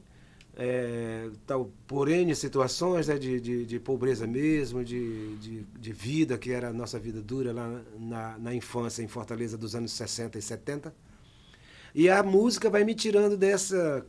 É, 0.56 1.30
tal, 1.48 1.72
por 1.88 2.10
N 2.10 2.36
situações 2.36 3.08
né, 3.08 3.18
de, 3.18 3.39
de, 3.39 3.65
de 3.65 3.80
pobreza 3.80 4.27
mesmo, 4.27 4.84
de, 4.84 5.38
de, 5.38 5.63
de 5.63 5.94
vida, 5.94 6.38
que 6.38 6.51
era 6.51 6.68
a 6.70 6.74
nossa 6.74 7.00
vida 7.00 7.22
dura 7.22 7.53
lá 7.53 7.82
na, 7.98 8.38
na 8.38 8.53
infância 8.53 9.01
em 9.01 9.08
Fortaleza 9.08 9.58
dos 9.58 9.75
anos 9.75 9.94
60 9.94 10.38
e 10.38 10.42
70. 10.42 10.94
E 11.96 12.10
a 12.10 12.22
música 12.22 12.70
vai 12.70 12.84
me 12.84 12.94
tirando 12.94 13.38
dessa. 13.38 14.06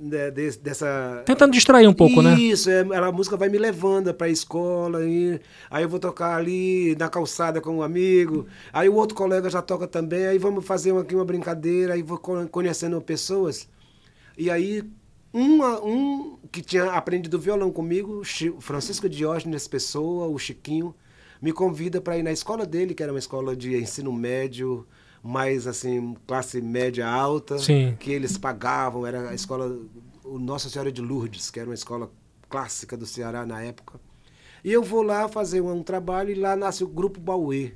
Né, 0.00 0.30
de- 0.30 0.56
dessa 0.58 1.22
Tentando 1.26 1.52
distrair 1.52 1.86
um 1.86 1.92
pouco, 1.92 2.22
né? 2.22 2.34
isso, 2.38 2.70
é, 2.70 2.80
a 2.80 3.12
música 3.12 3.36
vai 3.36 3.48
me 3.48 3.58
levando 3.58 4.12
para 4.14 4.26
a 4.26 4.30
escola, 4.30 5.04
e, 5.04 5.38
aí 5.70 5.82
eu 5.84 5.88
vou 5.88 5.98
tocar 6.00 6.36
ali 6.36 6.96
na 6.98 7.08
calçada 7.08 7.60
com 7.60 7.76
um 7.76 7.82
amigo, 7.82 8.46
aí 8.72 8.88
o 8.88 8.94
outro 8.94 9.14
colega 9.16 9.50
já 9.50 9.60
toca 9.60 9.86
também, 9.86 10.26
aí 10.26 10.38
vamos 10.38 10.64
fazer 10.64 10.92
uma- 10.92 11.02
aqui 11.02 11.14
uma 11.14 11.24
brincadeira, 11.24 11.94
aí 11.94 12.02
vou 12.02 12.18
co- 12.18 12.48
conhecendo 12.48 13.00
pessoas. 13.00 13.68
E 14.38 14.50
aí 14.50 14.82
uma, 15.32 15.80
um 15.84 16.38
que 16.50 16.62
tinha 16.62 16.84
aprendido 16.92 17.38
violão 17.38 17.70
comigo, 17.70 18.22
Francisco 18.58 19.08
Diógenes 19.08 19.68
Pessoa, 19.68 20.26
o 20.26 20.38
Chiquinho, 20.38 20.94
me 21.40 21.52
convida 21.52 22.00
para 22.00 22.18
ir 22.18 22.22
na 22.22 22.32
escola 22.32 22.66
dele, 22.66 22.94
que 22.94 23.02
era 23.02 23.12
uma 23.12 23.18
escola 23.18 23.54
de 23.56 23.76
ensino 23.76 24.12
médio, 24.12 24.86
mais 25.22 25.66
assim, 25.66 26.16
classe 26.26 26.60
média 26.60 27.08
alta, 27.08 27.58
Sim. 27.58 27.96
que 27.98 28.10
eles 28.10 28.38
pagavam, 28.38 29.06
era 29.06 29.30
a 29.30 29.34
escola 29.34 29.78
o 30.24 30.38
Nossa 30.38 30.68
Senhora 30.68 30.92
de 30.92 31.02
Lourdes, 31.02 31.50
que 31.50 31.58
era 31.58 31.68
uma 31.68 31.74
escola 31.74 32.10
clássica 32.48 32.96
do 32.96 33.04
Ceará 33.04 33.44
na 33.44 33.62
época. 33.62 34.00
E 34.62 34.72
eu 34.72 34.82
vou 34.82 35.02
lá 35.02 35.28
fazer 35.28 35.60
um, 35.60 35.72
um 35.72 35.82
trabalho 35.82 36.30
e 36.30 36.34
lá 36.34 36.54
nasce 36.54 36.84
o 36.84 36.88
Grupo 36.88 37.18
Bauê, 37.18 37.72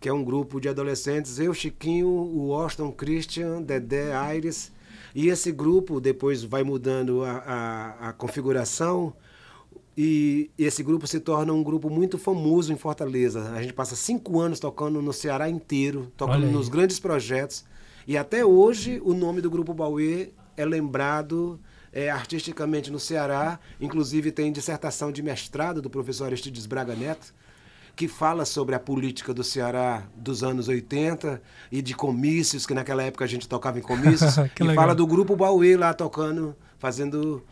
que 0.00 0.08
é 0.08 0.12
um 0.12 0.24
grupo 0.24 0.60
de 0.60 0.68
adolescentes, 0.68 1.38
eu, 1.38 1.52
Chiquinho, 1.52 2.08
o 2.08 2.54
Austin 2.54 2.90
Christian, 2.90 3.60
Dedé, 3.60 4.14
Aires. 4.14 4.72
E 5.14 5.28
esse 5.28 5.52
grupo 5.52 6.00
depois 6.00 6.42
vai 6.42 6.62
mudando 6.62 7.22
a, 7.22 7.38
a, 7.38 8.08
a 8.08 8.12
configuração 8.12 9.14
e 9.96 10.50
esse 10.58 10.82
grupo 10.82 11.06
se 11.06 11.20
torna 11.20 11.52
um 11.52 11.62
grupo 11.62 11.88
muito 11.88 12.18
famoso 12.18 12.72
em 12.72 12.76
Fortaleza. 12.76 13.52
A 13.52 13.62
gente 13.62 13.72
passa 13.72 13.94
cinco 13.94 14.40
anos 14.40 14.58
tocando 14.58 15.00
no 15.00 15.12
Ceará 15.12 15.48
inteiro, 15.48 16.12
tocando 16.16 16.46
nos 16.46 16.68
grandes 16.68 16.98
projetos. 16.98 17.64
E 18.06 18.16
até 18.16 18.44
hoje 18.44 19.00
o 19.04 19.14
nome 19.14 19.40
do 19.40 19.48
Grupo 19.48 19.72
Bauê 19.72 20.30
é 20.56 20.64
lembrado 20.64 21.60
é, 21.92 22.10
artisticamente 22.10 22.90
no 22.90 22.98
Ceará. 22.98 23.60
Inclusive 23.80 24.32
tem 24.32 24.50
dissertação 24.50 25.12
de 25.12 25.22
mestrado 25.22 25.80
do 25.80 25.88
professor 25.88 26.26
Aristides 26.26 26.66
Braga 26.66 26.96
Neto, 26.96 27.32
que 27.94 28.08
fala 28.08 28.44
sobre 28.44 28.74
a 28.74 28.80
política 28.80 29.32
do 29.32 29.44
Ceará 29.44 30.02
dos 30.16 30.42
anos 30.42 30.66
80 30.66 31.40
e 31.70 31.80
de 31.80 31.94
comícios, 31.94 32.66
que 32.66 32.74
naquela 32.74 33.04
época 33.04 33.24
a 33.24 33.28
gente 33.28 33.48
tocava 33.48 33.78
em 33.78 33.82
comícios. 33.82 34.34
Que 34.56 34.64
e 34.64 34.66
legal. 34.66 34.82
fala 34.82 34.94
do 34.94 35.06
Grupo 35.06 35.36
Bauê 35.36 35.76
lá 35.76 35.94
tocando, 35.94 36.56
fazendo 36.78 37.44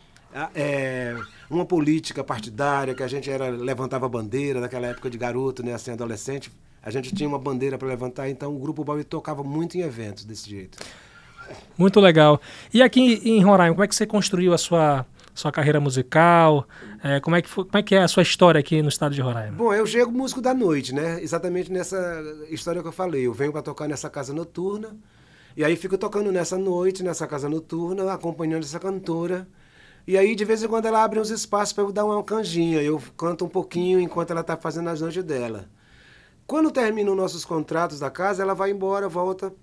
é, 0.55 1.15
uma 1.49 1.65
política 1.65 2.23
partidária, 2.23 2.93
que 2.93 3.03
a 3.03 3.07
gente 3.07 3.29
era 3.29 3.49
levantava 3.49 4.07
bandeira 4.09 4.59
naquela 4.59 4.87
época 4.87 5.09
de 5.09 5.17
garoto, 5.17 5.63
né, 5.63 5.73
assim, 5.73 5.91
adolescente. 5.91 6.51
A 6.81 6.89
gente 6.89 7.13
tinha 7.15 7.29
uma 7.29 7.39
bandeira 7.39 7.77
para 7.77 7.87
levantar, 7.87 8.29
então 8.29 8.53
o 8.53 8.59
Grupo 8.59 8.83
Bauê 8.83 9.03
tocava 9.03 9.43
muito 9.43 9.77
em 9.77 9.81
eventos 9.81 10.25
desse 10.25 10.49
jeito. 10.49 10.77
Muito 11.77 11.99
legal. 11.99 12.41
E 12.73 12.81
aqui 12.81 13.21
em 13.23 13.41
Roraima, 13.41 13.73
como 13.75 13.83
é 13.83 13.87
que 13.87 13.95
você 13.95 14.05
construiu 14.05 14.53
a 14.53 14.57
sua, 14.57 15.05
sua 15.33 15.51
carreira 15.51 15.79
musical? 15.79 16.67
É, 17.03 17.19
como, 17.19 17.35
é 17.35 17.41
que 17.41 17.49
foi- 17.49 17.65
como 17.65 17.77
é 17.77 17.83
que 17.83 17.95
é 17.95 18.01
a 18.01 18.07
sua 18.07 18.23
história 18.23 18.59
aqui 18.59 18.81
no 18.81 18.89
estado 18.89 19.13
de 19.13 19.21
Roraima? 19.21 19.55
Bom, 19.55 19.73
eu 19.73 19.85
chego 19.85 20.11
músico 20.11 20.41
da 20.41 20.53
noite, 20.53 20.93
né? 20.93 21.21
Exatamente 21.21 21.71
nessa 21.71 21.97
história 22.49 22.81
que 22.81 22.87
eu 22.87 22.91
falei. 22.93 23.27
Eu 23.27 23.33
venho 23.33 23.51
para 23.51 23.61
tocar 23.61 23.87
nessa 23.87 24.09
casa 24.09 24.33
noturna, 24.33 24.95
e 25.55 25.63
aí 25.63 25.75
fico 25.75 25.97
tocando 25.97 26.31
nessa 26.31 26.57
noite, 26.57 27.03
nessa 27.03 27.27
casa 27.27 27.47
noturna, 27.47 28.11
acompanhando 28.11 28.63
essa 28.63 28.79
cantora. 28.79 29.47
E 30.05 30.17
aí, 30.17 30.35
de 30.35 30.43
vez 30.43 30.61
em 30.61 30.67
quando, 30.67 30.85
ela 30.85 31.03
abre 31.03 31.19
uns 31.19 31.29
espaços 31.29 31.73
para 31.73 31.83
eu 31.83 31.91
dar 31.91 32.05
uma 32.05 32.21
canjinha. 32.23 32.81
Eu 32.81 33.01
canto 33.17 33.45
um 33.45 33.49
pouquinho 33.49 33.99
enquanto 33.99 34.31
ela 34.31 34.41
está 34.41 34.57
fazendo 34.57 34.89
as 34.89 34.99
noites 34.99 35.23
dela. 35.23 35.69
Quando 36.45 36.71
terminam 36.71 37.15
nossos 37.15 37.45
contratos 37.45 37.99
da 37.99 38.09
casa, 38.09 38.43
ela 38.43 38.53
vai 38.53 38.71
embora, 38.71 39.07
volta 39.07 39.53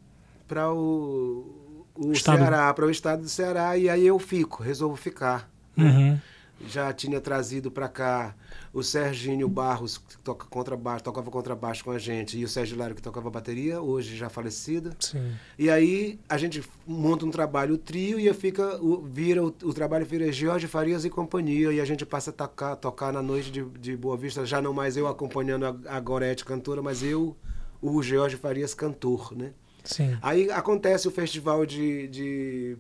para 0.48 0.72
o, 0.72 1.84
o 1.94 2.12
Estado. 2.12 2.38
Ceará, 2.38 2.72
para 2.72 2.86
o 2.86 2.90
estado 2.90 3.22
do 3.22 3.28
Ceará, 3.28 3.76
e 3.76 3.88
aí 3.88 4.06
eu 4.06 4.18
fico, 4.18 4.62
resolvo 4.62 4.96
ficar. 4.96 5.48
né? 5.76 6.20
Já 6.66 6.92
tinha 6.92 7.20
trazido 7.20 7.70
para 7.70 7.88
cá 7.88 8.34
o 8.72 8.82
Serginho 8.82 9.48
Barros, 9.48 9.98
que 9.98 10.18
toca 10.18 10.46
contrabaixo, 10.46 11.02
tocava 11.02 11.30
contrabaixo 11.30 11.82
com 11.84 11.90
a 11.90 11.98
gente, 11.98 12.38
e 12.38 12.44
o 12.44 12.48
Sérgio 12.48 12.76
Lário, 12.78 12.94
que 12.94 13.02
tocava 13.02 13.30
bateria, 13.30 13.80
hoje 13.80 14.16
já 14.16 14.28
falecido. 14.28 14.94
Sim. 15.00 15.32
E 15.58 15.70
aí 15.70 16.20
a 16.28 16.36
gente 16.36 16.62
monta 16.86 17.24
um 17.24 17.30
trabalho, 17.30 17.74
o 17.74 17.78
trio, 17.78 18.20
e 18.20 18.32
fica, 18.34 18.76
o, 18.76 19.02
vira, 19.02 19.42
o, 19.42 19.46
o 19.46 19.72
trabalho 19.72 20.04
vira 20.04 20.30
Jorge 20.30 20.66
Farias 20.66 21.04
e 21.04 21.10
companhia, 21.10 21.72
e 21.72 21.80
a 21.80 21.84
gente 21.84 22.04
passa 22.04 22.30
a 22.30 22.32
tocar, 22.32 22.76
tocar 22.76 23.12
na 23.12 23.22
noite 23.22 23.50
de, 23.50 23.64
de 23.64 23.96
Boa 23.96 24.16
Vista, 24.16 24.44
já 24.44 24.60
não 24.60 24.72
mais 24.72 24.96
eu 24.96 25.06
acompanhando 25.06 25.66
a, 25.66 25.96
a 25.96 26.00
Gorete 26.00 26.44
cantora, 26.44 26.82
mas 26.82 27.02
eu, 27.02 27.36
o 27.80 28.02
Jorge 28.02 28.36
Farias 28.36 28.74
cantor, 28.74 29.34
né? 29.34 29.52
Sim. 29.82 30.16
Aí 30.22 30.50
acontece 30.50 31.08
o 31.08 31.10
festival 31.10 31.64
de, 31.64 32.06
de, 32.08 32.76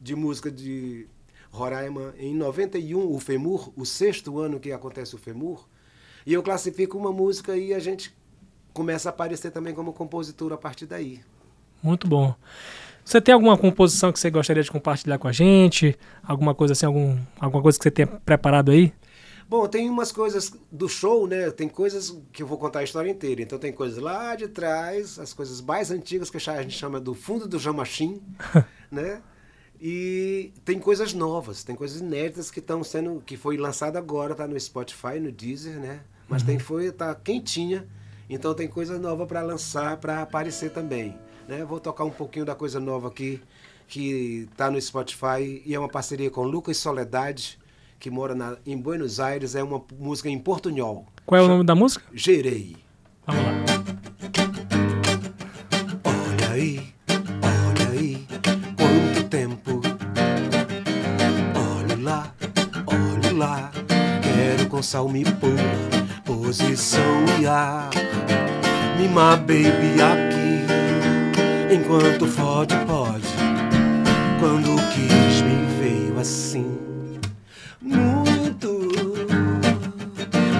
de 0.00 0.16
música 0.16 0.50
de 0.50 1.06
Roraima 1.50 2.14
em 2.18 2.34
91, 2.34 3.12
o 3.12 3.18
FEMUR, 3.18 3.72
o 3.76 3.84
sexto 3.84 4.38
ano 4.38 4.60
que 4.60 4.72
acontece 4.72 5.14
o 5.14 5.18
FEMUR, 5.18 5.66
e 6.26 6.32
eu 6.32 6.42
classifico 6.42 6.96
uma 6.96 7.12
música 7.12 7.56
e 7.56 7.74
a 7.74 7.78
gente 7.78 8.14
começa 8.72 9.08
a 9.08 9.10
aparecer 9.10 9.50
também 9.50 9.74
como 9.74 9.92
compositor 9.92 10.52
a 10.52 10.58
partir 10.58 10.86
daí. 10.86 11.20
Muito 11.82 12.06
bom. 12.06 12.34
Você 13.04 13.20
tem 13.20 13.34
alguma 13.34 13.56
composição 13.56 14.12
que 14.12 14.20
você 14.20 14.30
gostaria 14.30 14.62
de 14.62 14.70
compartilhar 14.70 15.18
com 15.18 15.26
a 15.26 15.32
gente? 15.32 15.98
Alguma 16.22 16.54
coisa 16.54 16.72
assim, 16.72 16.86
algum, 16.86 17.18
alguma 17.40 17.62
coisa 17.62 17.78
que 17.78 17.82
você 17.82 17.90
tenha 17.90 18.06
preparado 18.06 18.70
aí? 18.70 18.92
Bom, 19.48 19.66
tem 19.66 19.90
umas 19.90 20.12
coisas 20.12 20.52
do 20.70 20.88
show, 20.88 21.26
né? 21.26 21.50
Tem 21.50 21.68
coisas 21.68 22.16
que 22.32 22.40
eu 22.40 22.46
vou 22.46 22.56
contar 22.56 22.80
a 22.80 22.84
história 22.84 23.10
inteira. 23.10 23.42
Então 23.42 23.58
tem 23.58 23.72
coisas 23.72 23.98
lá 23.98 24.36
de 24.36 24.46
trás, 24.46 25.18
as 25.18 25.32
coisas 25.32 25.60
mais 25.60 25.90
antigas 25.90 26.30
que 26.30 26.36
a 26.36 26.62
gente 26.62 26.78
chama 26.78 27.00
do 27.00 27.14
fundo 27.14 27.48
do 27.48 27.58
jamachim, 27.58 28.22
né? 28.88 29.20
E 29.80 30.52
tem 30.64 30.78
coisas 30.78 31.14
novas, 31.14 31.64
tem 31.64 31.74
coisas 31.74 32.00
inéditas 32.00 32.50
que 32.50 32.58
estão 32.58 32.84
sendo, 32.84 33.22
que 33.24 33.36
foi 33.36 33.56
lançado 33.56 33.96
agora, 33.96 34.34
tá 34.34 34.46
no 34.46 34.58
Spotify, 34.60 35.18
no 35.18 35.32
Deezer, 35.32 35.78
né? 35.80 36.00
Mas 36.28 36.42
tem 36.42 36.58
foi 36.58 36.92
tá 36.92 37.14
quentinha, 37.14 37.86
então 38.28 38.52
tem 38.54 38.68
coisa 38.68 38.98
nova 38.98 39.26
para 39.26 39.40
lançar, 39.42 39.96
para 39.96 40.20
aparecer 40.22 40.70
também, 40.70 41.16
né? 41.48 41.64
Vou 41.64 41.80
tocar 41.80 42.04
um 42.04 42.10
pouquinho 42.10 42.44
da 42.44 42.54
coisa 42.54 42.78
nova 42.78 43.08
aqui 43.08 43.40
que 43.88 44.46
tá 44.56 44.70
no 44.70 44.80
Spotify 44.80 45.62
e 45.64 45.74
é 45.74 45.78
uma 45.78 45.88
parceria 45.88 46.30
com 46.30 46.42
Lucas 46.42 46.76
Soledade, 46.76 47.58
que 47.98 48.10
mora 48.10 48.34
na- 48.34 48.56
em 48.66 48.76
Buenos 48.76 49.18
Aires, 49.18 49.54
é 49.54 49.62
uma 49.62 49.82
música 49.98 50.28
em 50.28 50.38
portunhol. 50.38 51.06
Qual 51.26 51.40
é 51.40 51.42
o 51.44 51.48
nome 51.48 51.64
da 51.64 51.74
música? 51.74 52.04
Gerei. 52.14 52.76
Vamos 53.26 53.44
lá. 53.44 53.69
Quero 64.80 64.82
com 64.82 64.82
sal 64.82 65.08
me 65.08 65.24
pôr, 65.24 65.50
posição 66.24 67.24
e 67.40 67.46
ar. 67.46 67.90
Mima 68.98 69.36
baby 69.36 70.00
aqui, 70.00 70.64
enquanto 71.74 72.26
fode, 72.26 72.74
pode. 72.86 73.28
Quando 74.40 74.76
quis, 74.92 75.42
me 75.42 75.66
veio 75.78 76.18
assim. 76.18 76.66
Muito 77.80 78.88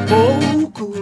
pouco 0.09 0.93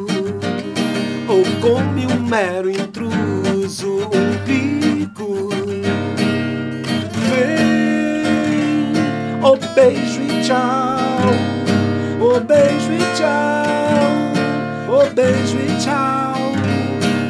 ou 1.28 1.44
come 1.60 2.06
um 2.06 2.20
mero 2.20 2.70
intruso, 2.70 3.98
um 4.06 4.38
pico. 4.46 5.48
Vem, 7.28 8.92
o 9.42 9.56
beijo 9.74 10.22
e 10.22 10.42
tchau, 10.42 10.87
beijo 12.58 12.92
e 12.92 13.04
tchau, 13.16 14.10
o 14.96 15.14
beijo 15.14 15.58
e 15.58 15.78
tchau. 15.82 16.34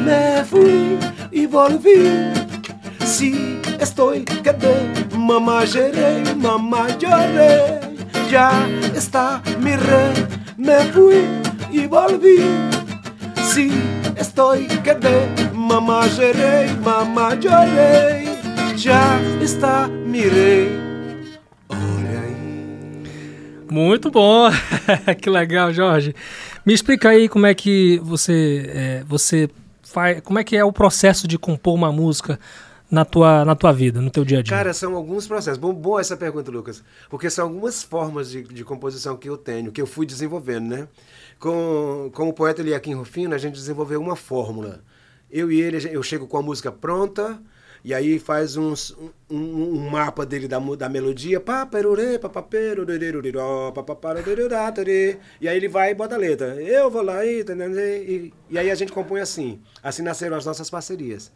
Me 0.05 0.45
fui 0.45 0.99
e 1.33 1.47
volvi. 1.47 2.33
Si 3.05 3.61
estoy 3.81 4.25
quedé, 4.25 4.77
mamá 5.15 5.67
gerei, 5.67 6.23
mamá 6.37 6.87
lloré. 7.01 7.81
Ya 8.31 8.51
está 8.95 9.43
mi 9.61 9.77
rey, 9.77 10.15
me 10.57 10.79
fui 10.93 11.25
y 11.71 11.87
volví. 11.87 12.41
Si 13.51 13.71
estoy 14.17 14.67
quedé, 14.83 15.29
mamá 15.55 16.09
gerei, 16.09 16.69
mamá 16.85 17.37
chorei, 17.41 18.29
já 18.77 19.19
está. 19.43 19.89
Olha 20.19 20.43
aí. 20.43 20.88
Muito 23.71 24.11
bom, 24.11 24.49
que 25.21 25.29
legal, 25.31 25.73
Jorge. 25.73 26.15
Me 26.65 26.73
explica 26.73 27.11
aí 27.11 27.29
como 27.29 27.47
é 27.47 27.55
que 27.55 27.99
você, 28.01 28.71
é, 28.75 29.05
você 29.07 29.49
faz, 29.83 30.21
como 30.21 30.39
é 30.39 30.45
que 30.45 30.57
é 30.57 30.65
o 30.65 30.73
processo 30.73 31.27
de 31.27 31.39
compor 31.39 31.75
uma 31.75 31.91
música 31.91 32.39
na 32.91 33.05
tua, 33.05 33.45
na 33.45 33.55
tua 33.55 33.73
vida, 33.73 34.01
no 34.01 34.11
teu 34.11 34.25
dia 34.25 34.39
a 34.39 34.43
dia? 34.43 34.57
Cara, 34.57 34.73
são 34.73 34.95
alguns 34.95 35.27
processos. 35.27 35.59
Bom, 35.59 35.73
boa 35.73 36.01
essa 36.01 36.17
pergunta, 36.17 36.51
Lucas. 36.51 36.83
Porque 37.09 37.31
são 37.31 37.47
algumas 37.47 37.83
formas 37.83 38.31
de, 38.31 38.43
de 38.43 38.65
composição 38.65 39.17
que 39.17 39.29
eu 39.29 39.37
tenho, 39.37 39.73
que 39.73 39.81
eu 39.81 39.87
fui 39.87 40.07
desenvolvendo, 40.07 40.69
né? 40.69 40.89
Com, 41.39 42.11
com 42.13 42.29
o 42.29 42.33
poeta 42.33 42.61
Eliakim 42.61 42.95
Rufino, 42.95 43.35
a 43.35 43.39
gente 43.39 43.55
desenvolveu 43.55 44.01
uma 44.01 44.17
fórmula. 44.17 44.81
Eu 45.31 45.53
e 45.53 45.61
ele, 45.61 45.89
eu 45.95 46.03
chego 46.03 46.27
com 46.27 46.39
a 46.39 46.43
música 46.43 46.73
pronta, 46.73 47.39
e 47.85 47.95
aí 47.95 48.19
faz 48.19 48.57
uns, 48.57 48.97
um, 49.31 49.37
um 49.39 49.91
mapa 49.91 50.27
dele 50.27 50.49
da, 50.49 50.59
da 50.59 50.89
melodia. 50.89 51.43
E 55.41 55.49
aí 55.49 55.57
ele 55.57 55.69
vai 55.69 55.91
e 55.91 55.95
bota 55.95 56.15
a 56.15 56.19
letra. 56.19 56.61
Eu 56.63 56.91
vou 56.91 57.03
lá 57.03 57.25
e, 57.25 57.43
e, 57.43 58.35
e 58.51 58.59
aí 58.59 58.71
a 58.71 58.75
gente 58.75 58.93
compõe 58.93 59.21
assim. 59.21 59.61
Assim 59.83 60.03
nasceram 60.03 60.37
as 60.37 60.45
nossas 60.45 60.69
parcerias. 60.69 61.33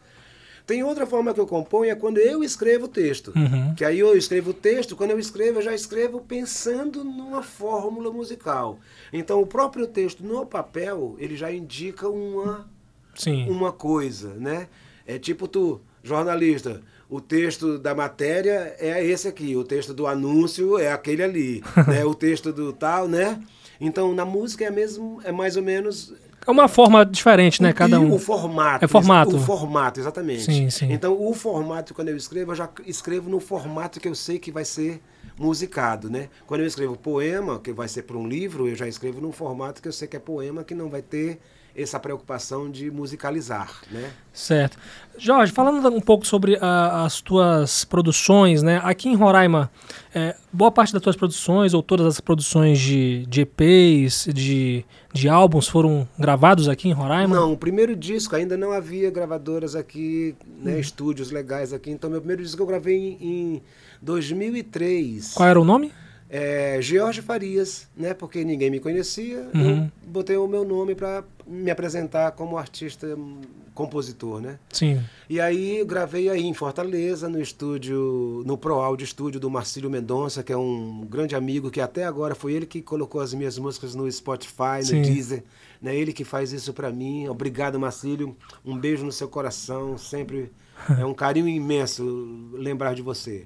Tem 0.65 0.81
outra 0.81 1.05
forma 1.05 1.33
que 1.33 1.39
eu 1.39 1.47
componho 1.47 1.91
é 1.91 1.95
quando 1.95 2.19
eu 2.19 2.41
escrevo 2.43 2.85
o 2.85 2.87
texto. 2.87 3.33
Uhum. 3.35 3.75
Que 3.75 3.83
aí 3.83 3.99
eu 3.99 4.15
escrevo 4.15 4.51
o 4.51 4.53
texto, 4.53 4.95
quando 4.95 5.11
eu 5.11 5.19
escrevo, 5.19 5.59
eu 5.59 5.63
já 5.63 5.73
escrevo 5.73 6.21
pensando 6.21 7.03
numa 7.03 7.43
fórmula 7.43 8.09
musical. 8.11 8.79
Então 9.11 9.41
o 9.41 9.47
próprio 9.47 9.85
texto 9.87 10.23
no 10.23 10.45
papel, 10.45 11.15
ele 11.19 11.35
já 11.35 11.51
indica 11.51 12.07
uma, 12.07 12.69
Sim. 13.13 13.49
uma 13.49 13.73
coisa, 13.73 14.35
né? 14.35 14.69
É 15.05 15.19
tipo 15.19 15.49
tu, 15.49 15.81
jornalista, 16.03 16.81
o 17.09 17.21
texto 17.21 17.79
da 17.79 17.95
matéria 17.95 18.75
é 18.77 19.03
esse 19.03 19.27
aqui, 19.27 19.55
o 19.55 19.63
texto 19.63 19.93
do 19.93 20.05
anúncio 20.05 20.77
é 20.77 20.91
aquele 20.91 21.23
ali, 21.23 21.63
né? 21.87 22.03
O 22.05 22.13
texto 22.13 22.51
do 22.51 22.73
tal, 22.73 23.07
né? 23.07 23.41
Então 23.79 24.13
na 24.13 24.25
música 24.25 24.65
é 24.65 24.69
mesmo, 24.69 25.21
é 25.23 25.31
mais 25.31 25.55
ou 25.55 25.63
menos 25.63 26.13
é 26.45 26.51
uma 26.51 26.67
forma 26.67 27.05
diferente, 27.05 27.63
né? 27.63 27.71
Cada 27.71 27.99
um. 27.99 28.13
o 28.13 28.19
formato. 28.19 28.83
É 28.83 28.87
formato. 28.87 29.37
O 29.37 29.39
formato, 29.39 29.99
exatamente. 29.99 30.43
Sim, 30.43 30.69
sim. 30.69 30.91
Então, 30.91 31.17
o 31.17 31.33
formato, 31.33 31.93
quando 31.93 32.09
eu 32.09 32.17
escrevo, 32.17 32.51
eu 32.51 32.55
já 32.55 32.69
escrevo 32.85 33.29
no 33.29 33.39
formato 33.39 33.97
que 33.97 34.09
eu 34.09 34.15
sei 34.15 34.37
que 34.37 34.51
vai 34.51 34.65
ser 34.65 35.01
musicado, 35.37 36.09
né? 36.09 36.27
Quando 36.45 36.61
eu 36.61 36.67
escrevo 36.67 36.97
poema, 36.97 37.59
que 37.59 37.71
vai 37.71 37.87
ser 37.87 38.03
para 38.03 38.17
um 38.17 38.27
livro, 38.27 38.67
eu 38.67 38.75
já 38.75 38.87
escrevo 38.87 39.21
num 39.21 39.31
formato 39.31 39.81
que 39.81 39.87
eu 39.87 39.93
sei 39.93 40.07
que 40.07 40.17
é 40.17 40.19
poema, 40.19 40.63
que 40.65 40.75
não 40.75 40.89
vai 40.89 41.01
ter 41.01 41.39
essa 41.75 41.99
preocupação 41.99 42.69
de 42.69 42.91
musicalizar, 42.91 43.81
né? 43.91 44.11
Certo. 44.31 44.77
Jorge, 45.17 45.51
falando 45.51 45.87
um 45.89 46.01
pouco 46.01 46.25
sobre 46.25 46.53
uh, 46.55 46.59
as 47.05 47.19
tuas 47.21 47.83
produções, 47.85 48.61
né? 48.61 48.79
Aqui 48.83 49.09
em 49.09 49.15
Roraima, 49.15 49.71
é, 50.13 50.35
boa 50.51 50.71
parte 50.71 50.93
das 50.93 51.01
tuas 51.01 51.15
produções 51.15 51.73
ou 51.73 51.81
todas 51.81 52.05
as 52.05 52.19
produções 52.19 52.79
de, 52.79 53.25
de 53.27 53.41
EPs, 53.41 54.27
de, 54.33 54.85
de 55.11 55.29
álbuns 55.29 55.67
foram 55.67 56.07
gravados 56.17 56.69
aqui 56.69 56.89
em 56.89 56.93
Roraima? 56.93 57.35
Não, 57.35 57.53
o 57.53 57.57
primeiro 57.57 57.95
disco 57.95 58.35
ainda 58.35 58.55
não 58.55 58.71
havia 58.71 59.09
gravadoras 59.09 59.75
aqui, 59.75 60.35
né? 60.61 60.75
Hum. 60.75 60.79
Estúdios 60.79 61.31
legais 61.31 61.73
aqui. 61.73 61.89
Então, 61.89 62.09
meu 62.09 62.19
primeiro 62.19 62.43
disco 62.43 62.61
eu 62.61 62.67
gravei 62.67 62.95
em, 62.95 63.17
em 63.21 63.61
2003. 64.01 65.33
Qual 65.33 65.49
era 65.49 65.59
o 65.59 65.65
nome? 65.65 65.91
É, 66.35 66.79
Jorge 66.81 67.21
Farias, 67.21 67.87
né? 67.95 68.11
Porque 68.15 68.43
ninguém 68.43 68.71
me 68.71 68.79
conhecia, 68.79 69.47
Uhum. 69.53 69.83
eu 69.83 70.09
botei 70.09 70.35
o 70.35 70.47
meu 70.47 70.65
nome 70.65 70.95
para 70.95 71.23
me 71.45 71.69
apresentar 71.69 72.31
como 72.31 72.57
artista, 72.57 73.05
hum, 73.15 73.39
compositor, 73.75 74.41
né? 74.41 74.57
Sim. 74.71 74.99
E 75.29 75.39
aí 75.39 75.77
eu 75.77 75.85
gravei 75.85 76.29
aí 76.29 76.43
em 76.43 76.53
Fortaleza, 76.53 77.29
no 77.29 77.39
estúdio, 77.39 78.41
no 78.47 78.57
Pro 78.57 78.75
Audio 78.79 79.03
Estúdio 79.05 79.39
do 79.39 79.47
Marcílio 79.49 79.91
Mendonça, 79.91 80.41
que 80.41 80.51
é 80.51 80.57
um 80.57 81.05
grande 81.07 81.35
amigo 81.35 81.69
que 81.69 81.79
até 81.79 82.03
agora 82.03 82.33
foi 82.33 82.53
ele 82.53 82.65
que 82.65 82.81
colocou 82.81 83.21
as 83.21 83.31
minhas 83.33 83.59
músicas 83.59 83.93
no 83.93 84.11
Spotify, 84.11 84.79
no 84.79 84.85
Sim. 84.85 85.01
Deezer, 85.03 85.43
né? 85.79 85.95
Ele 85.95 86.13
que 86.13 86.23
faz 86.23 86.51
isso 86.51 86.73
para 86.73 86.91
mim. 86.91 87.27
Obrigado, 87.27 87.79
Marcílio. 87.79 88.35
Um 88.65 88.75
beijo 88.75 89.05
no 89.05 89.11
seu 89.11 89.27
coração, 89.27 89.97
sempre 89.99 90.51
é 90.99 91.05
um 91.05 91.13
carinho 91.13 91.47
imenso 91.47 92.49
lembrar 92.53 92.95
de 92.95 93.03
você. 93.03 93.45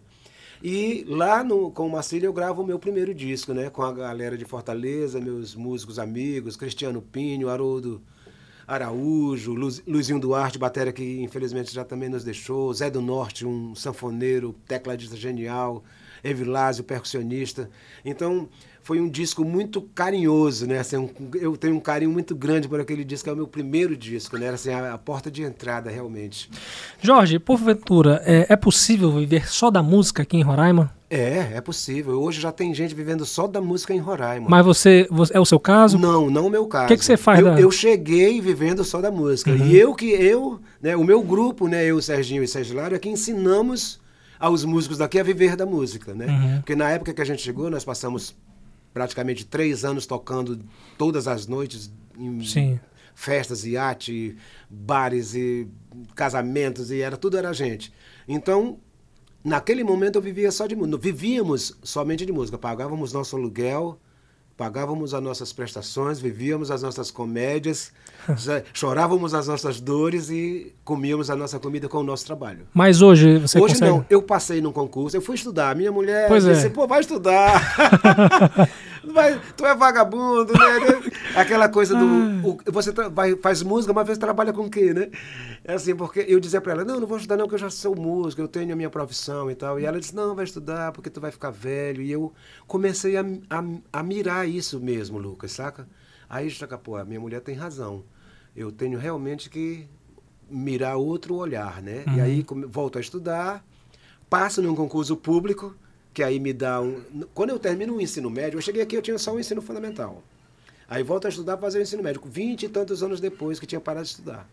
E 0.64 1.06
lá 1.08 1.44
no, 1.44 1.72
com 1.72 1.88
o 1.88 1.92
Marcílio 1.92 2.28
eu 2.28 2.34
gravo 2.34 2.64
o 2.64 2.66
meu 2.66 2.80
primeiro 2.80 3.14
disco, 3.14 3.54
né? 3.54 3.70
Com 3.70 3.84
a 3.84 3.94
galera 3.94 4.38
de 4.38 4.46
Fortaleza, 4.46 5.20
meus 5.20 5.56
músicos 5.56 6.00
amigos, 6.00 6.56
Cristiano 6.56 7.02
Pinho, 7.02 7.50
Haroldo 7.50 8.02
Araújo, 8.68 9.54
Luz, 9.54 9.82
Luizinho 9.88 10.20
Duarte, 10.20 10.60
bateria 10.60 10.92
que 10.92 11.22
infelizmente 11.22 11.74
já 11.74 11.86
também 11.86 12.10
nos 12.10 12.24
deixou, 12.24 12.74
Zé 12.74 12.90
do 12.90 13.02
Norte, 13.02 13.46
um 13.46 13.74
sanfoneiro, 13.74 14.54
tecladista 14.68 15.16
genial, 15.16 15.84
Evilásio, 16.24 16.84
percussionista. 16.84 17.70
Então, 18.04 18.50
foi 18.88 19.02
um 19.02 19.10
disco 19.10 19.44
muito 19.44 19.82
carinhoso, 19.82 20.66
né? 20.66 20.80
Assim, 20.80 20.96
um, 20.96 21.10
eu 21.36 21.58
tenho 21.58 21.76
um 21.76 21.80
carinho 21.80 22.10
muito 22.10 22.34
grande 22.34 22.70
por 22.70 22.80
aquele 22.80 23.04
disco, 23.04 23.30
é 23.30 23.34
o 23.34 23.36
meu 23.36 23.46
primeiro 23.46 23.98
disco, 23.98 24.38
né? 24.38 24.46
Era 24.46 24.56
assim, 24.56 24.72
a, 24.72 24.94
a 24.94 24.98
porta 24.98 25.30
de 25.30 25.44
entrada, 25.44 25.90
realmente. 25.90 26.50
Jorge, 27.02 27.38
porventura, 27.38 28.22
é, 28.26 28.46
é 28.48 28.56
possível 28.56 29.12
viver 29.12 29.46
só 29.50 29.70
da 29.70 29.84
música 29.84 30.24
aqui 30.24 30.38
em 30.38 30.42
Roraima? 30.42 30.96
É, 31.10 31.56
é 31.56 31.60
possível. 31.60 32.22
Hoje 32.22 32.40
já 32.40 32.50
tem 32.50 32.74
gente 32.74 32.96
vivendo 32.96 33.26
só 33.26 33.46
da 33.46 33.60
música 33.60 33.94
em 33.94 34.00
Roraima. 34.00 34.48
Mas 34.50 34.66
você, 34.66 35.06
você 35.12 35.36
é 35.36 35.40
o 35.40 35.46
seu 35.46 35.60
caso? 35.60 35.98
Não, 35.98 36.30
não 36.30 36.48
o 36.48 36.50
meu 36.50 36.66
caso. 36.66 36.86
O 36.86 36.88
que, 36.88 36.96
que 36.96 37.04
você 37.04 37.18
faz? 37.18 37.40
Eu, 37.40 37.46
da... 37.46 37.60
eu 37.60 37.70
cheguei 37.70 38.40
vivendo 38.40 38.86
só 38.86 39.02
da 39.02 39.12
música. 39.12 39.52
Uhum. 39.52 39.68
E 39.68 39.76
eu 39.76 39.94
que 39.94 40.12
eu, 40.12 40.62
né, 40.82 40.96
o 40.96 41.04
meu 41.04 41.22
grupo, 41.22 41.68
né, 41.68 41.86
eu, 41.86 42.02
Serginho 42.02 42.42
e 42.42 42.48
Sérgio 42.48 42.78
Lário, 42.78 42.96
é 42.96 43.00
que 43.00 43.10
ensinamos 43.10 44.00
aos 44.40 44.64
músicos 44.64 44.98
daqui 44.98 45.20
a 45.20 45.24
viver 45.24 45.56
da 45.56 45.66
música, 45.66 46.14
né? 46.14 46.28
Uhum. 46.28 46.56
Porque 46.58 46.76
na 46.76 46.90
época 46.90 47.14
que 47.14 47.22
a 47.22 47.26
gente 47.26 47.42
chegou, 47.42 47.70
nós 47.70 47.84
passamos 47.84 48.36
praticamente 48.94 49.46
três 49.46 49.86
anos 49.86 50.06
tocando 50.06 50.60
todas 50.98 51.28
as 51.28 51.48
noites 51.48 51.92
em 52.18 52.44
Sim. 52.44 52.80
festas, 53.14 53.66
iate, 53.66 54.36
bares 54.70 55.36
e 55.36 55.68
casamentos, 56.16 56.90
e 56.92 57.02
era 57.02 57.16
tudo 57.16 57.38
era 57.38 57.54
gente. 57.54 57.94
Então, 58.28 58.80
naquele 59.44 59.84
momento 59.84 60.16
eu 60.16 60.22
vivia 60.22 60.52
só 60.52 60.68
de 60.68 60.76
música. 60.76 60.98
Vivíamos 60.98 61.78
somente 61.84 62.26
de 62.26 62.32
música. 62.32 62.58
Pagávamos 62.58 63.14
nosso 63.14 63.36
aluguel, 63.36 64.00
pagávamos 64.58 65.14
as 65.14 65.22
nossas 65.22 65.54
prestações, 65.54 66.20
vivíamos 66.20 66.72
as 66.72 66.82
nossas 66.82 67.12
comédias, 67.12 67.94
chorávamos 68.74 69.36
as 69.36 69.48
nossas 69.48 69.80
dores 69.80 70.32
e 70.32 70.74
comíamos 70.84 71.30
a 71.30 71.36
nossa 71.36 71.60
comida 71.60 71.88
com 71.88 72.00
o 72.00 72.04
nosso 72.04 72.26
trabalho. 72.26 72.68
Mas 72.74 73.02
hoje 73.02 73.38
você 73.38 73.60
Hoje 73.60 73.76
consegue... 73.76 73.92
não, 73.92 74.06
eu 74.10 74.22
passei 74.22 74.60
num 74.60 74.72
concurso, 74.72 75.16
eu 75.16 75.22
fui 75.22 75.36
estudar. 75.36 75.76
Minha 75.76 75.92
mulher 75.92 76.28
Pois 76.28 76.46
é. 76.46 76.54
disse, 76.54 76.72
pô, 76.72 76.88
vai 76.88 77.02
estudar. 77.02 77.62
Vai- 79.14 79.40
tu 79.56 79.66
é 79.66 79.76
vagabundo, 79.76 80.54
né? 80.54 80.60
Aquela 81.36 81.70
coisa 81.70 81.96
do. 81.96 82.06
o- 82.48 82.58
você 82.72 82.92
vai, 82.92 83.36
faz 83.38 83.62
música, 83.64 83.94
mas 83.94 84.02
às 84.04 84.08
vezes 84.08 84.20
trabalha 84.20 84.52
com 84.54 84.64
o 84.66 84.70
quê, 84.70 84.94
né? 84.94 85.10
É 85.64 85.74
assim, 85.74 85.96
porque 85.96 86.26
eu 86.28 86.40
dizia 86.40 86.62
pra 86.62 86.74
ela, 86.74 86.86
não, 86.86 87.00
não 87.00 87.08
vou 87.08 87.18
estudar, 87.18 87.38
não, 87.38 87.46
porque 87.46 87.56
eu 87.56 87.60
já 87.60 87.70
sou 87.70 87.96
músico, 87.96 88.42
eu 88.42 88.48
tenho 88.48 88.72
a 88.74 88.76
minha 88.76 88.90
profissão 88.90 89.50
e 89.52 89.56
tal. 89.56 89.80
E 89.80 89.86
ela 89.86 90.00
disse, 90.00 90.16
não, 90.16 90.34
vai 90.36 90.46
estudar, 90.46 90.92
porque 90.92 91.10
tu 91.10 91.20
vai 91.22 91.32
ficar 91.32 91.50
velho. 91.52 92.02
E 92.02 92.12
eu 92.12 92.34
comecei 92.66 93.18
a, 93.18 93.22
a, 93.50 93.64
a 94.00 94.04
mirar 94.04 94.48
isso 94.48 94.80
mesmo, 94.80 95.18
Lucas, 95.18 95.52
saca? 95.52 95.88
Aí, 96.30 96.50
saca, 96.52 96.78
pô, 96.78 96.96
a 96.96 97.06
minha 97.06 97.20
mulher 97.20 97.42
tem 97.42 97.56
razão. 97.56 98.04
Eu 98.56 98.72
tenho 98.72 98.98
realmente 98.98 99.50
que 99.50 99.88
mirar 100.50 100.96
outro 100.96 101.36
olhar, 101.36 101.82
né? 101.82 102.04
E 102.16 102.22
aí 102.22 102.46
volto 102.68 102.98
a 102.98 103.02
estudar, 103.02 103.64
passo 104.30 104.62
num 104.62 104.74
concurso 104.76 105.16
público, 105.18 105.76
que 106.18 106.24
aí 106.24 106.40
me 106.40 106.52
dá 106.52 106.82
um. 106.82 107.00
Quando 107.32 107.52
eu 107.52 107.60
termino 107.60 107.96
o 107.96 108.02
ensino 108.02 108.28
médio, 108.28 108.58
eu 108.58 108.62
cheguei 108.62 108.82
aqui, 108.82 108.98
eu 108.98 109.04
tinha 109.04 109.20
só 109.20 109.36
o 109.36 109.40
ensino 109.40 109.62
fundamental. 109.62 110.24
Aí 110.90 111.04
volto 111.04 111.28
a 111.28 111.30
estudar, 111.30 111.58
fazer 111.58 111.78
o 111.78 111.82
ensino 111.84 112.02
médio, 112.02 112.20
vinte 112.26 112.64
e 112.64 112.70
tantos 112.70 113.04
anos 113.04 113.20
depois 113.20 113.60
que 113.60 113.68
tinha 113.68 113.80
parado 113.80 114.06
de 114.06 114.14
estudar. 114.14 114.50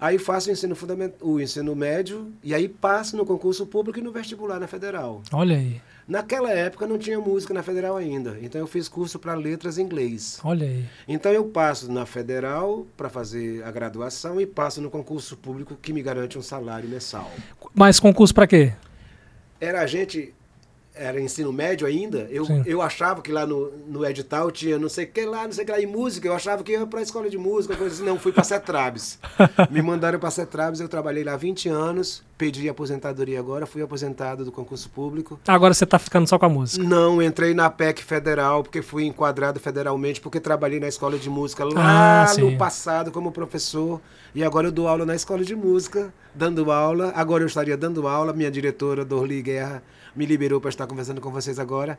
Aí 0.00 0.18
faço 0.18 0.48
o 0.48 0.52
ensino, 0.52 0.74
fundament... 0.74 1.12
o 1.20 1.38
ensino 1.38 1.76
médio 1.76 2.32
e 2.42 2.52
aí 2.52 2.68
passo 2.68 3.16
no 3.16 3.24
concurso 3.24 3.64
público 3.64 4.00
e 4.00 4.02
no 4.02 4.10
vestibular 4.10 4.58
na 4.58 4.66
federal. 4.66 5.22
Olha 5.32 5.56
aí, 5.56 5.80
Naquela 6.08 6.50
época 6.50 6.84
não 6.84 6.98
tinha 6.98 7.20
música 7.20 7.54
na 7.54 7.62
federal 7.62 7.96
ainda, 7.96 8.36
então 8.42 8.60
eu 8.60 8.66
fiz 8.66 8.88
curso 8.88 9.20
para 9.20 9.34
letras 9.34 9.78
em 9.78 9.82
inglês. 9.82 10.40
olha 10.42 10.66
aí. 10.66 10.84
Então 11.06 11.30
eu 11.30 11.44
passo 11.44 11.92
na 11.92 12.06
federal 12.06 12.88
para 12.96 13.08
fazer 13.08 13.62
a 13.62 13.70
graduação 13.70 14.40
e 14.40 14.46
passo 14.46 14.80
no 14.80 14.90
concurso 14.90 15.36
público 15.36 15.76
que 15.80 15.92
me 15.92 16.02
garante 16.02 16.36
um 16.36 16.42
salário 16.42 16.88
mensal. 16.88 17.30
Mas 17.72 18.00
concurso 18.00 18.34
pra 18.34 18.48
quê? 18.48 18.72
Era 19.60 19.80
a 19.82 19.86
gente 19.86 20.34
era 20.98 21.20
ensino 21.20 21.52
médio 21.52 21.86
ainda, 21.86 22.26
eu, 22.30 22.46
eu 22.66 22.82
achava 22.82 23.22
que 23.22 23.30
lá 23.30 23.46
no, 23.46 23.70
no 23.86 24.04
edital 24.04 24.50
tinha 24.50 24.78
não 24.78 24.88
sei 24.88 25.04
o 25.04 25.08
que 25.08 25.24
lá, 25.24 25.44
não 25.44 25.52
sei 25.52 25.64
o 25.64 25.66
que 25.66 25.72
lá 25.72 25.80
em 25.80 25.86
música, 25.86 26.26
eu 26.26 26.34
achava 26.34 26.62
que 26.62 26.72
ia 26.72 26.86
para 26.86 27.00
a 27.00 27.02
escola 27.02 27.30
de 27.30 27.38
música, 27.38 27.76
coisa 27.76 27.94
assim. 27.94 28.04
Não, 28.04 28.18
fui 28.18 28.32
para 28.32 28.44
Cetrabes. 28.44 29.18
Me 29.70 29.80
mandaram 29.80 30.18
para 30.18 30.30
Cetrabes, 30.30 30.80
eu 30.80 30.88
trabalhei 30.88 31.24
lá 31.24 31.36
20 31.36 31.68
anos, 31.68 32.22
pedi 32.36 32.68
aposentadoria 32.68 33.38
agora, 33.38 33.66
fui 33.66 33.82
aposentado 33.82 34.44
do 34.44 34.52
concurso 34.52 34.88
público. 34.90 35.38
Agora 35.46 35.72
você 35.72 35.84
está 35.84 35.98
ficando 35.98 36.26
só 36.28 36.38
com 36.38 36.46
a 36.46 36.48
música? 36.48 36.82
Não, 36.84 37.22
entrei 37.22 37.54
na 37.54 37.70
PEC 37.70 38.02
federal, 38.02 38.62
porque 38.62 38.82
fui 38.82 39.04
enquadrado 39.04 39.60
federalmente, 39.60 40.20
porque 40.20 40.40
trabalhei 40.40 40.80
na 40.80 40.88
escola 40.88 41.18
de 41.18 41.30
música 41.30 41.64
lá 41.64 42.26
ah, 42.28 42.34
no 42.38 42.56
passado 42.56 43.10
como 43.10 43.32
professor. 43.32 44.00
E 44.34 44.44
agora 44.44 44.68
eu 44.68 44.72
dou 44.72 44.86
aula 44.86 45.06
na 45.06 45.14
escola 45.14 45.42
de 45.42 45.56
música, 45.56 46.12
dando 46.34 46.70
aula. 46.70 47.12
Agora 47.14 47.42
eu 47.42 47.46
estaria 47.46 47.76
dando 47.76 48.06
aula, 48.06 48.32
minha 48.32 48.50
diretora, 48.50 49.04
Dorli 49.04 49.42
Guerra, 49.42 49.82
me 50.18 50.26
liberou 50.26 50.60
para 50.60 50.68
estar 50.68 50.86
conversando 50.86 51.20
com 51.20 51.30
vocês 51.30 51.60
agora. 51.60 51.96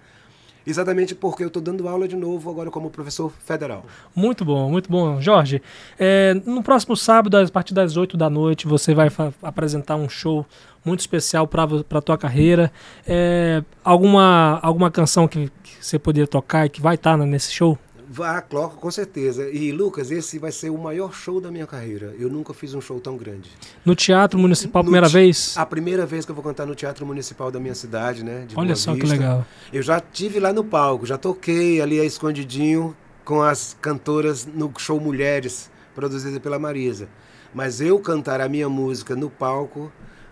Exatamente 0.68 1.16
porque 1.16 1.42
eu 1.42 1.48
estou 1.48 1.62
dando 1.62 1.88
aula 1.88 2.06
de 2.06 2.18
novo 2.18 2.50
agora 2.50 2.70
como 2.70 2.90
professor 2.90 3.32
federal. 3.46 3.86
Muito 4.14 4.44
bom, 4.44 4.70
muito 4.70 4.92
bom. 4.92 5.22
Jorge, 5.22 5.62
é, 5.98 6.34
no 6.46 6.62
próximo 6.62 6.98
sábado, 6.98 7.38
a 7.38 7.48
partir 7.48 7.74
das 7.74 7.96
8 7.96 8.18
da 8.18 8.30
noite, 8.30 8.68
você 8.68 8.94
vai 8.94 9.10
apresentar 9.42 9.96
um 9.96 10.10
show 10.10 10.46
muito 10.84 11.00
especial 11.00 11.48
para 11.48 11.64
a 11.64 12.02
tua 12.02 12.18
carreira. 12.18 12.72
É, 13.08 13.64
alguma, 13.84 14.60
alguma 14.62 14.92
canção 14.92 15.30
que, 15.30 15.50
que, 15.64 15.86
você 15.86 15.98
poderia 15.98 16.28
tocar 16.28 16.66
e 16.66 16.70
que 16.70 16.82
vai 16.82 16.96
estar 16.96 17.18
tá 17.18 17.26
nesse 17.26 17.54
show? 17.54 17.78
Vá, 18.12 18.42
coloco 18.42 18.78
com 18.78 18.90
certeza. 18.90 19.48
E 19.52 19.72
Lucas, 19.72 20.10
esse 20.10 20.40
vai 20.40 20.52
ser 20.52 20.72
o 20.72 20.78
maior 20.80 21.14
show 21.14 21.40
da 21.40 21.52
minha 21.52 21.68
carreira. 21.68 22.16
Eu 22.18 22.28
nunca 22.28 22.56
fiz 22.56 22.74
um 22.74 22.82
show 22.82 23.00
tão 23.00 23.16
grande. 23.16 23.52
No 23.86 23.96
Teatro 23.96 24.40
Municipal, 24.40 24.82
primeira 24.82 25.08
vez? 25.08 25.56
A 25.56 25.64
primeira 25.64 26.08
vez 26.08 26.26
que 26.26 26.32
eu 26.32 26.36
vou 26.36 26.44
cantar 26.44 26.66
no 26.66 26.74
Teatro 26.74 27.06
Municipal 27.06 27.52
da 27.52 27.60
minha 27.60 27.76
cidade, 27.76 28.24
né? 28.24 28.48
Olha 28.56 28.76
só 28.76 28.94
Vista. 28.94 29.06
que 29.06 29.12
legal. 29.12 29.46
Eu 29.72 29.84
já 29.84 30.00
tive 30.00 30.40
lá 30.40 30.52
no 30.52 30.64
palco, 30.64 31.06
já 31.06 31.20
toquei 31.20 31.82
ali 31.82 32.00
a 32.00 32.04
escondidinho 32.04 32.98
com 33.24 33.44
as 33.44 33.78
cantoras 33.80 34.44
no 34.44 34.74
show 34.80 35.00
Mulheres, 35.00 35.70
produzido 35.94 36.42
pela 36.42 36.58
Marisa. 36.58 37.08
Mas 37.54 37.80
eu 37.80 38.00
cantar 38.00 38.42
a 38.42 38.50
minha 38.50 38.68
música 38.68 39.16
no 39.16 39.30
palco 39.30 39.92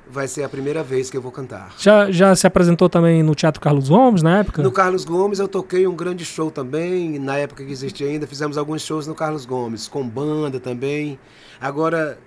vai 0.10 0.28
ser 0.28 0.43
a 0.43 0.50
primeira 0.50 0.84
vez 0.84 1.10
que 1.10 1.17
eu 1.17 1.22
vou 1.22 1.32
cantar. 1.32 1.74
Já, 1.78 2.12
já 2.12 2.36
se 2.36 2.48
apresentou 2.48 2.89
também 2.89 3.22
no 3.24 3.36
Teatro 3.36 3.62
Carlos 3.62 3.89
Gomes 3.89 4.22
na 4.22 4.39
época? 4.39 4.62
No 4.62 4.72
Carlos 4.72 5.06
Gomes 5.06 5.39
eu 5.39 5.48
toquei 5.48 5.88
um 5.88 5.96
grande 5.96 6.26
show 6.26 6.50
também, 6.50 7.20
na 7.20 7.38
época 7.38 7.63
que 7.63 7.72
existia 7.72 8.08
ainda, 8.08 8.26
fizemos 8.28 8.58
alguns 8.58 8.82
shows 8.82 9.08
no 9.08 9.15
Carlos 9.15 9.46
Gomes, 9.46 9.88
com 9.88 10.08
banda 10.08 10.60
também. 10.60 11.20
Agora, 11.60 12.17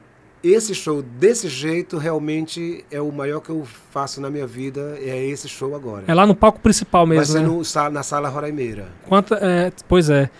esse 0.43 0.75
show 0.75 1.03
desse 1.03 1.49
jeito 1.49 1.99
realmente 1.99 2.85
é 2.90 3.01
o 3.01 3.12
maior 3.12 3.40
que 3.40 3.51
eu 3.51 3.66
faço 3.90 4.21
na 4.21 4.31
minha 4.31 4.47
vida, 4.47 4.97
é 4.99 5.25
esse 5.27 5.49
show 5.49 5.75
agora. 5.75 6.05
É 6.07 6.14
lá 6.14 6.27
no 6.27 6.35
palco 6.35 6.61
principal 6.61 7.07
mesmo, 7.07 7.35
Vai 7.35 7.43
ser 7.43 7.49
né? 7.49 7.88
no, 7.88 7.90
na 7.90 8.03
Sala 8.03 8.29
Roraimeira. 8.29 8.88
Quanto, 9.07 9.35
é, 9.35 9.71
pois 9.87 10.09
é. 10.09 10.31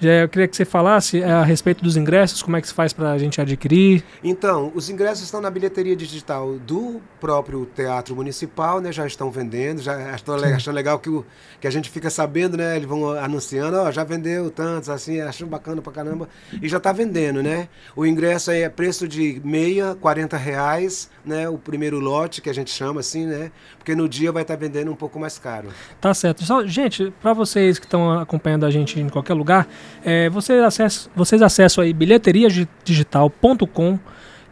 Eu 0.00 0.28
queria 0.28 0.46
que 0.46 0.54
você 0.54 0.64
falasse 0.64 1.22
é, 1.22 1.30
a 1.30 1.42
respeito 1.42 1.82
dos 1.82 1.96
ingressos, 1.96 2.42
como 2.42 2.56
é 2.56 2.60
que 2.60 2.68
se 2.68 2.74
faz 2.74 2.92
para 2.92 3.12
a 3.12 3.18
gente 3.18 3.40
adquirir. 3.40 4.04
Então, 4.22 4.70
os 4.74 4.90
ingressos 4.90 5.24
estão 5.24 5.40
na 5.40 5.50
bilheteria 5.50 5.96
digital 5.96 6.58
do 6.58 7.00
próprio 7.18 7.64
Teatro 7.64 8.14
Municipal, 8.14 8.80
né? 8.80 8.92
Já 8.92 9.06
estão 9.06 9.30
vendendo, 9.30 9.80
já 9.80 10.14
estou 10.14 10.34
achando 10.34 10.74
legal 10.74 10.98
que, 10.98 11.08
o, 11.08 11.24
que 11.60 11.66
a 11.66 11.70
gente 11.70 11.88
fica 11.88 12.10
sabendo, 12.10 12.56
né? 12.58 12.76
Eles 12.76 12.86
vão 12.88 13.10
anunciando, 13.10 13.78
ó, 13.78 13.90
já 13.90 14.04
vendeu 14.04 14.50
tantos, 14.50 14.90
assim, 14.90 15.20
achando 15.20 15.48
bacana 15.48 15.80
pra 15.80 15.92
caramba. 15.92 16.28
E 16.60 16.68
já 16.68 16.76
está 16.76 16.92
vendendo, 16.92 17.42
né? 17.42 17.68
O 17.94 18.04
ingresso 18.04 18.50
é 18.50 18.68
preço 18.68 19.08
de 19.08 19.40
meia, 19.42 19.96
40 19.98 20.36
reais, 20.36 21.10
né? 21.24 21.48
O 21.48 21.56
primeiro 21.56 21.98
lote, 21.98 22.42
que 22.42 22.50
a 22.50 22.54
gente 22.54 22.70
chama 22.70 23.00
assim, 23.00 23.26
né? 23.26 23.50
Porque 23.78 23.94
no 23.94 24.08
dia 24.08 24.30
vai 24.30 24.42
estar 24.42 24.54
tá 24.54 24.60
vendendo 24.60 24.90
um 24.90 24.96
pouco 24.96 25.18
mais 25.18 25.38
caro. 25.38 25.68
Tá 26.00 26.12
certo. 26.12 26.44
Só, 26.44 26.66
gente, 26.66 27.12
para 27.22 27.32
vocês 27.32 27.78
que 27.78 27.86
estão 27.86 28.18
acompanhando 28.18 28.66
a 28.66 28.70
gente 28.70 29.00
em 29.00 29.08
qualquer 29.08 29.34
lugar, 29.34 29.66
é, 30.04 30.28
vocês, 30.30 30.62
acessam, 30.62 31.10
vocês 31.14 31.42
acessam 31.42 31.84
aí 31.84 31.92
bilheteriadigital.com 31.92 33.98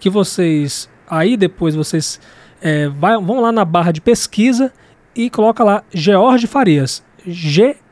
que 0.01 0.11
vocês 0.11 0.89
aí 1.09 1.37
depois 1.37 1.75
vocês 1.75 2.21
é, 2.61 2.89
vai, 2.89 3.21
vão 3.21 3.41
lá 3.41 3.53
na 3.53 3.65
barra 3.65 3.93
de 3.93 4.01
pesquisa 4.01 4.73
e 5.15 5.31
coloca 5.31 5.63
lá 5.63 5.85
George 5.93 6.47
Farias. 6.47 7.03
G-E-O-R-G-E 7.27 7.85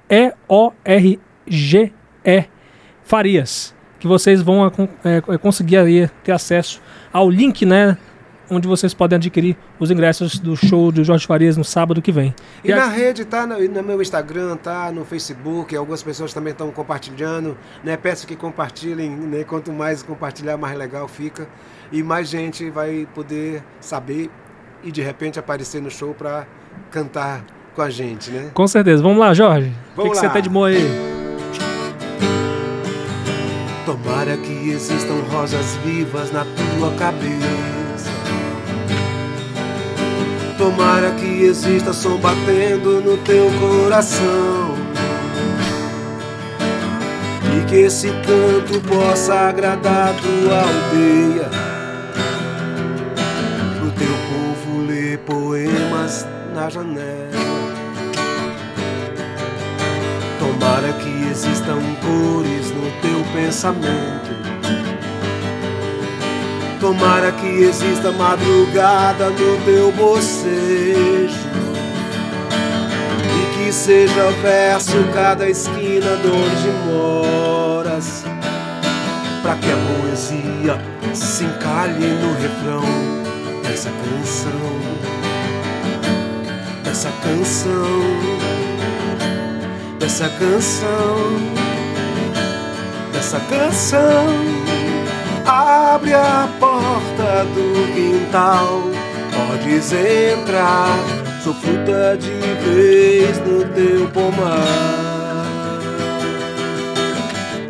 Farias. 3.05 3.75
Que 3.99 4.07
vocês 4.07 4.43
vão 4.43 4.67
é, 4.67 4.73
é, 5.29 5.39
conseguir 5.39 5.77
aí 5.77 6.09
ter 6.25 6.33
acesso 6.33 6.83
ao 7.13 7.31
link, 7.31 7.65
né? 7.65 7.97
Onde 8.53 8.69
vocês 8.69 8.93
podem 8.93 9.17
adquirir 9.17 9.57
os 9.79 9.91
ingressos 9.91 10.39
do 10.39 10.55
show 10.55 10.93
de 10.93 11.03
Jorge 11.03 11.27
Farias 11.27 11.57
no 11.57 11.65
sábado 11.65 12.03
que 12.03 12.13
vem. 12.13 12.35
E, 12.63 12.71
e 12.71 12.75
na 12.75 12.85
a... 12.85 12.89
rede, 12.89 13.25
tá 13.25 13.47
no, 13.47 13.59
no, 13.59 13.83
meu 13.83 14.01
Instagram, 14.01 14.57
tá 14.57 14.93
no 14.93 15.05
Facebook, 15.05 15.75
algumas 15.75 16.03
pessoas 16.03 16.33
também 16.33 16.53
estão 16.53 16.71
compartilhando, 16.71 17.57
né? 17.83 17.97
Peço 17.97 18.27
que 18.27 18.37
compartilhem, 18.37 19.11
né? 19.11 19.45
Quanto 19.45 19.73
mais 19.73 20.03
compartilhar, 20.03 20.57
mais 20.57 20.77
legal 20.77 21.09
fica. 21.09 21.49
E 21.91 22.03
mais 22.03 22.29
gente 22.29 22.71
vai 22.71 23.07
poder 23.15 23.63
saber 23.81 24.31
e 24.83 24.91
de 24.91 25.03
repente 25.03 25.39
aparecer 25.39 25.81
no 25.81 25.91
show 25.91 26.15
para 26.15 26.47
cantar 26.91 27.45
com 27.75 27.83
a 27.83 27.91
gente, 27.91 28.31
né? 28.31 28.51
Com 28.53 28.67
certeza. 28.67 29.03
Vamos 29.03 29.19
lá, 29.19 29.33
Jorge. 29.33 29.73
Vamos 29.97 30.11
o 30.11 30.15
que, 30.15 30.21
que 30.21 30.27
você 30.27 30.33
tem 30.33 30.43
de 30.43 30.49
bom 30.49 30.65
aí? 30.65 31.13
Tomara 33.85 34.37
que 34.37 34.71
existam 34.71 35.21
rosas 35.31 35.77
vivas 35.85 36.31
na 36.31 36.45
tua 36.45 36.93
cabeça 36.97 37.82
Tomara 40.63 41.11
que 41.11 41.43
exista 41.43 41.93
som 41.93 42.19
batendo 42.19 43.01
no 43.01 43.19
teu 43.19 43.51
coração. 43.59 44.77
E 47.53 47.65
que 47.65 47.79
esse 47.79 48.07
canto 48.07 48.81
possa 48.83 49.49
agradar 49.49 50.15
tua 50.23 50.61
aldeia. 50.61 51.51
Pro 53.77 53.91
teu 53.91 54.15
povo 54.31 54.87
ler 54.87 55.19
poemas 55.27 56.29
na 56.55 56.71
janela. 56.71 57.33
Tomara 60.39 60.93
que 60.93 61.29
existam 61.29 61.81
cores 62.01 62.71
no 62.71 62.89
teu 63.03 63.25
pensamento 63.35 64.31
Tomara 66.83 67.31
que 67.31 67.47
exista 67.47 68.11
madrugada 68.11 69.31
no 69.31 69.57
teu 69.65 69.93
bocejo. 69.93 71.33
E 73.25 73.57
que 73.57 73.73
seja 73.73 74.33
verso 74.43 74.97
cada 75.15 75.49
esquina 75.49 76.17
de 76.17 76.27
onde 76.27 76.73
moras. 76.91 78.25
Pra 79.43 79.55
que 79.55 79.71
a 79.71 79.77
poesia 79.77 80.77
se 81.15 81.45
encalhe 81.45 82.05
no 82.05 82.35
refrão 82.43 82.83
dessa 83.63 83.91
canção. 84.03 84.51
Dessa 86.83 87.13
canção. 87.23 88.01
Dessa 90.01 90.29
canção. 90.31 91.17
Dessa 93.13 93.39
canção 93.39 94.73
Abre 96.13 96.29
a 96.29 96.49
porta 96.61 97.45
do 97.55 97.73
quintal, 97.95 98.83
podes 99.33 99.93
entrar. 99.95 100.99
Sou 101.43 101.55
fruta 101.55 102.19
de 102.19 102.31
vez 102.67 103.39
no 103.39 103.65
teu 103.73 104.07
pomar. 104.09 104.63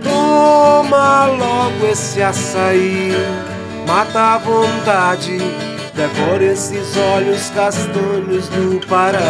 Toma 0.03 1.27
logo 1.27 1.87
esse 1.87 2.21
açaí, 2.21 3.13
mata 3.87 4.35
a 4.35 4.39
vontade, 4.39 5.39
decora 5.95 6.43
esses 6.43 6.97
olhos 6.97 7.49
castanhos 7.51 8.49
do 8.49 8.85
Pará. 8.89 9.21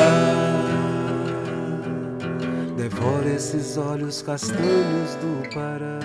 Devora 2.78 3.28
esses 3.28 3.76
olhos 3.76 4.22
castanhos 4.22 5.16
do 5.16 5.42
Pará. 5.52 6.00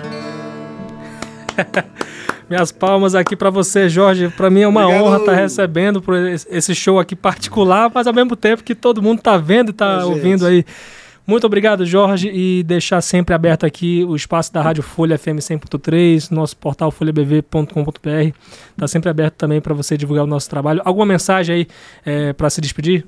Minhas 2.48 2.72
palmas 2.72 3.14
aqui 3.14 3.36
para 3.36 3.50
você, 3.50 3.88
Jorge. 3.88 4.28
Para 4.30 4.48
mim 4.48 4.62
é 4.62 4.68
uma 4.68 4.84
Obrigado. 4.84 5.04
honra 5.04 5.16
estar 5.18 5.32
tá 5.32 5.38
recebendo 5.38 6.00
por 6.00 6.14
esse 6.16 6.74
show 6.74 6.98
aqui 6.98 7.14
particular, 7.14 7.90
mas 7.94 8.06
ao 8.06 8.14
mesmo 8.14 8.34
tempo 8.34 8.64
que 8.64 8.74
todo 8.74 9.02
mundo 9.02 9.18
está 9.18 9.36
vendo 9.36 9.68
e 9.68 9.70
está 9.70 10.06
ouvindo 10.06 10.46
aí. 10.46 10.64
Muito 11.26 11.46
obrigado, 11.46 11.84
Jorge, 11.84 12.30
e 12.32 12.62
deixar 12.62 13.02
sempre 13.02 13.34
aberto 13.34 13.66
aqui 13.66 14.02
o 14.02 14.16
espaço 14.16 14.50
da 14.50 14.62
Rádio 14.62 14.82
Folha 14.82 15.18
FM 15.18 15.40
100.3, 15.40 16.30
nosso 16.30 16.56
portal 16.56 16.90
folhabv.com.br. 16.90 18.32
Está 18.70 18.88
sempre 18.88 19.10
aberto 19.10 19.34
também 19.34 19.60
para 19.60 19.74
você 19.74 19.94
divulgar 19.94 20.24
o 20.24 20.26
nosso 20.26 20.48
trabalho. 20.48 20.80
Alguma 20.86 21.04
mensagem 21.04 21.54
aí 21.54 21.66
é, 22.02 22.32
para 22.32 22.48
se 22.48 22.62
despedir? 22.62 23.04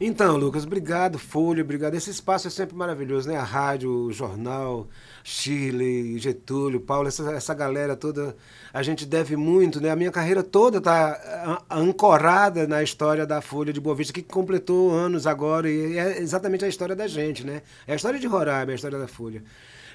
Então, 0.00 0.36
Lucas, 0.36 0.64
obrigado, 0.64 1.18
Folha, 1.18 1.62
obrigado. 1.62 1.94
Esse 1.94 2.10
espaço 2.10 2.48
é 2.48 2.50
sempre 2.50 2.74
maravilhoso, 2.74 3.28
né? 3.28 3.36
A 3.36 3.44
rádio, 3.44 3.90
o 3.90 4.12
jornal, 4.12 4.88
Chile, 5.22 6.18
Getúlio, 6.18 6.80
Paulo, 6.80 7.06
essa, 7.06 7.30
essa 7.32 7.54
galera 7.54 7.94
toda, 7.94 8.36
a 8.72 8.82
gente 8.82 9.06
deve 9.06 9.36
muito, 9.36 9.80
né? 9.80 9.90
A 9.90 9.96
minha 9.96 10.10
carreira 10.10 10.42
toda 10.42 10.78
está 10.78 11.62
ancorada 11.70 12.66
na 12.66 12.82
história 12.82 13.24
da 13.24 13.40
Folha 13.40 13.72
de 13.72 13.80
Boa 13.80 13.94
Vista, 13.94 14.12
que 14.12 14.22
completou 14.22 14.90
anos 14.90 15.26
agora, 15.26 15.70
e 15.70 15.96
é 15.96 16.18
exatamente 16.20 16.64
a 16.64 16.68
história 16.68 16.96
da 16.96 17.06
gente, 17.06 17.44
né? 17.44 17.62
É 17.86 17.92
a 17.92 17.96
história 17.96 18.18
de 18.18 18.26
Roraima, 18.26 18.72
é 18.72 18.74
a 18.74 18.76
história 18.76 18.98
da 18.98 19.06
Folha. 19.06 19.44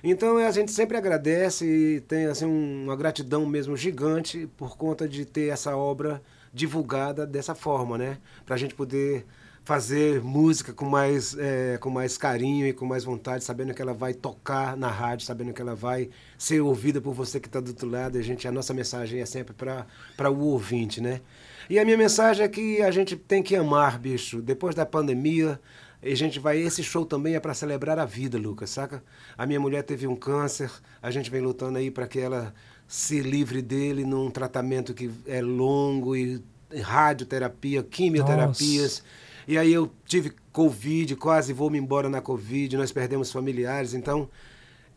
Então 0.01 0.37
a 0.37 0.51
gente 0.51 0.71
sempre 0.71 0.95
agradece 0.95 1.65
e 1.65 1.99
tem 2.01 2.25
assim, 2.27 2.45
uma 2.45 2.95
gratidão 2.95 3.45
mesmo 3.45 3.75
gigante 3.75 4.47
por 4.55 4.77
conta 4.77 5.09
de 5.09 5.25
ter 5.25 5.49
essa 5.49 5.75
obra 5.75 6.21
divulgada 6.53 7.27
dessa 7.27 7.53
forma, 7.53 7.97
né? 7.97 8.17
Para 8.45 8.55
a 8.55 8.57
gente 8.57 8.73
poder 8.73 9.25
fazer 9.63 10.21
música 10.21 10.73
com 10.73 10.85
mais, 10.85 11.37
é, 11.37 11.77
com 11.77 11.89
mais 11.89 12.17
carinho 12.17 12.65
e 12.67 12.73
com 12.73 12.85
mais 12.85 13.03
vontade, 13.03 13.43
sabendo 13.43 13.73
que 13.73 13.81
ela 13.81 13.93
vai 13.93 14.13
tocar 14.13 14.75
na 14.75 14.89
rádio, 14.89 15.25
sabendo 15.25 15.53
que 15.53 15.61
ela 15.61 15.75
vai 15.75 16.09
ser 16.37 16.61
ouvida 16.61 16.99
por 16.99 17.13
você 17.13 17.39
que 17.39 17.47
está 17.47 17.59
do 17.59 17.69
outro 17.69 17.89
lado. 17.89 18.17
A, 18.17 18.21
gente, 18.21 18.47
a 18.47 18.51
nossa 18.51 18.73
mensagem 18.73 19.21
é 19.21 19.25
sempre 19.25 19.53
para 19.53 20.31
o 20.31 20.39
ouvinte, 20.39 21.01
né? 21.01 21.21
E 21.69 21.77
a 21.77 21.85
minha 21.85 21.97
mensagem 21.97 22.43
é 22.43 22.47
que 22.47 22.81
a 22.81 22.89
gente 22.89 23.15
tem 23.15 23.43
que 23.43 23.55
amar, 23.55 23.99
bicho. 23.99 24.41
Depois 24.41 24.73
da 24.73 24.85
pandemia, 24.85 25.59
a 26.01 26.15
gente 26.15 26.39
vai. 26.39 26.57
Esse 26.57 26.81
show 26.81 27.05
também 27.05 27.35
é 27.35 27.39
para 27.39 27.53
celebrar 27.53 27.99
a 27.99 28.05
vida, 28.05 28.37
Lucas, 28.37 28.71
saca? 28.71 29.03
A 29.37 29.45
minha 29.45 29.59
mulher 29.59 29.83
teve 29.83 30.07
um 30.07 30.15
câncer, 30.15 30.71
a 31.01 31.11
gente 31.11 31.29
vem 31.29 31.41
lutando 31.41 31.77
aí 31.77 31.91
para 31.91 32.07
que 32.07 32.19
ela 32.19 32.53
se 32.87 33.19
livre 33.19 33.61
dele 33.61 34.03
num 34.03 34.31
tratamento 34.31 34.95
que 34.95 35.11
é 35.27 35.41
longo 35.41 36.15
e 36.15 36.41
radioterapia, 36.81 37.83
quimioterapias. 37.83 39.03
Nossa. 39.03 39.28
E 39.49 39.57
aí 39.57 39.73
eu 39.73 39.89
tive 40.05 40.31
Covid, 40.51 41.15
quase 41.15 41.53
vou 41.53 41.71
me 41.71 41.79
embora 41.79 42.07
na 42.07 42.21
Covid, 42.21 42.77
nós 42.77 42.91
perdemos 42.91 43.31
familiares, 43.31 43.95
então 43.95 44.29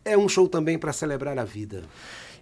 é 0.05 0.15
um 0.15 0.29
show 0.29 0.47
também 0.47 0.77
para 0.77 0.93
celebrar 0.93 1.35
a 1.39 1.43
vida. 1.43 1.81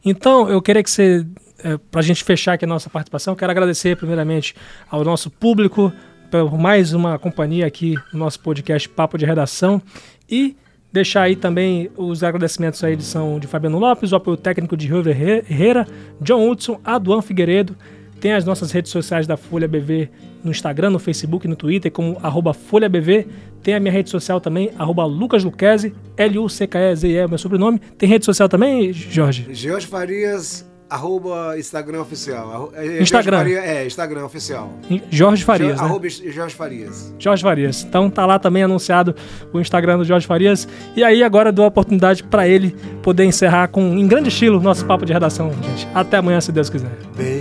Então, 0.04 0.50
eu 0.50 0.62
queria 0.62 0.84
que 0.84 0.92
você, 0.92 1.26
é, 1.64 1.78
para 1.78 2.02
a 2.02 2.04
gente 2.04 2.22
fechar 2.22 2.52
aqui 2.52 2.66
a 2.66 2.68
nossa 2.68 2.90
participação, 2.90 3.34
quero 3.34 3.50
agradecer 3.50 3.96
primeiramente 3.96 4.54
ao 4.90 5.06
nosso 5.06 5.32
público 5.32 5.90
por 6.30 6.58
mais 6.58 6.92
uma 6.92 7.18
companhia 7.18 7.66
aqui 7.66 7.96
no 8.12 8.20
nosso 8.20 8.42
podcast 8.42 8.90
Papo 8.90 9.18
de 9.18 9.26
Redação 9.26 9.82
e 10.30 10.58
deixar 10.92 11.22
aí 11.22 11.38
também 11.38 11.90
os 11.96 12.26
agradecimentos 12.26 12.84
à 12.84 12.92
edição 12.92 13.40
de 13.40 13.48
Fabiano 13.48 13.80
Lopes, 13.80 14.12
o 14.12 14.18
apoio 14.18 14.36
técnico 14.36 14.76
de 14.76 14.86
Rio 14.86 15.02
Herrera, 15.08 15.88
John 16.20 16.50
Hudson, 16.50 16.78
Aduan 16.84 17.22
Figueiredo, 17.22 17.74
tem 18.22 18.34
as 18.34 18.46
nossas 18.46 18.72
redes 18.72 18.92
sociais 18.92 19.26
da 19.26 19.36
Folha 19.36 19.68
BV 19.68 20.08
no 20.44 20.52
Instagram, 20.52 20.92
no 20.92 21.00
Facebook, 21.00 21.48
no 21.48 21.56
Twitter, 21.56 21.92
como 21.92 22.18
arroba 22.22 22.54
FolhaBV. 22.54 23.28
Tem 23.64 23.74
a 23.74 23.80
minha 23.80 23.92
rede 23.92 24.12
social 24.12 24.40
também, 24.40 24.72
arroba 24.78 25.04
Lucas 25.06 25.44
Luquezzi, 25.44 25.94
L-U-C-K-E-Z-E 26.16 27.16
é 27.16 27.26
o 27.26 27.30
meu 27.30 27.38
sobrenome. 27.40 27.80
Tem 27.98 28.08
rede 28.08 28.24
social 28.24 28.48
também, 28.48 28.94
Jorge? 28.94 29.48
Jorge 29.52 29.88
Farias, 29.88 30.66
arroba 30.88 31.58
Instagram 31.58 32.02
oficial. 32.02 32.72
É, 32.76 33.02
Instagram. 33.02 33.38
Faria, 33.38 33.60
é, 33.60 33.88
Instagram 33.88 34.26
oficial. 34.26 34.72
Jorge 35.10 35.44
Farias, 35.44 35.78
jo, 35.78 35.82
né? 35.82 35.90
Arroba 35.90 36.10
Jorge 36.10 36.56
Farias. 36.56 37.16
Jorge 37.18 37.42
Farias. 37.42 37.84
Então 37.84 38.08
tá 38.08 38.26
lá 38.26 38.38
também 38.38 38.62
anunciado 38.62 39.16
o 39.52 39.60
Instagram 39.60 39.98
do 39.98 40.06
Jorge 40.06 40.28
Farias. 40.28 40.68
E 40.96 41.04
aí 41.04 41.24
agora 41.24 41.52
dou 41.52 41.66
a 41.66 41.70
oportunidade 41.70 42.24
para 42.24 42.48
ele 42.48 42.76
poder 43.02 43.26
encerrar 43.26 43.70
com, 43.70 43.82
em 43.82 44.08
grande 44.08 44.30
estilo, 44.30 44.60
nosso 44.60 44.86
papo 44.86 45.08
de 45.08 45.14
redação, 45.14 45.52
gente. 45.64 45.88
Até 45.94 46.18
amanhã, 46.18 46.40
se 46.40 46.52
Deus 46.52 46.70
quiser. 46.70 46.92
Bem 47.16 47.41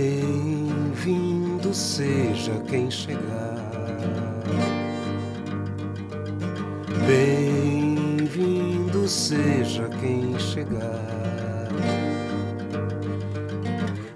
quem 2.71 2.89
chegar. 2.89 3.19
Bem-vindo 7.05 9.05
seja 9.09 9.89
quem 9.99 10.39
chegar. 10.39 11.67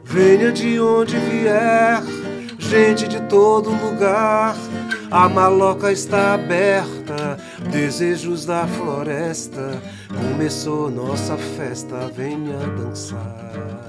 Venha 0.06 0.54
de 0.54 0.80
onde 0.80 1.18
vier, 1.18 2.02
gente 2.58 3.10
de 3.10 3.20
todo 3.24 3.72
lugar. 3.72 4.56
A 5.12 5.28
maloca 5.28 5.92
está 5.92 6.36
aberta, 6.36 7.38
desejos 7.70 8.46
da 8.46 8.66
floresta. 8.66 9.82
Começou 10.08 10.90
nossa 10.90 11.36
festa, 11.36 12.10
venha 12.16 12.58
dançar. 12.78 13.85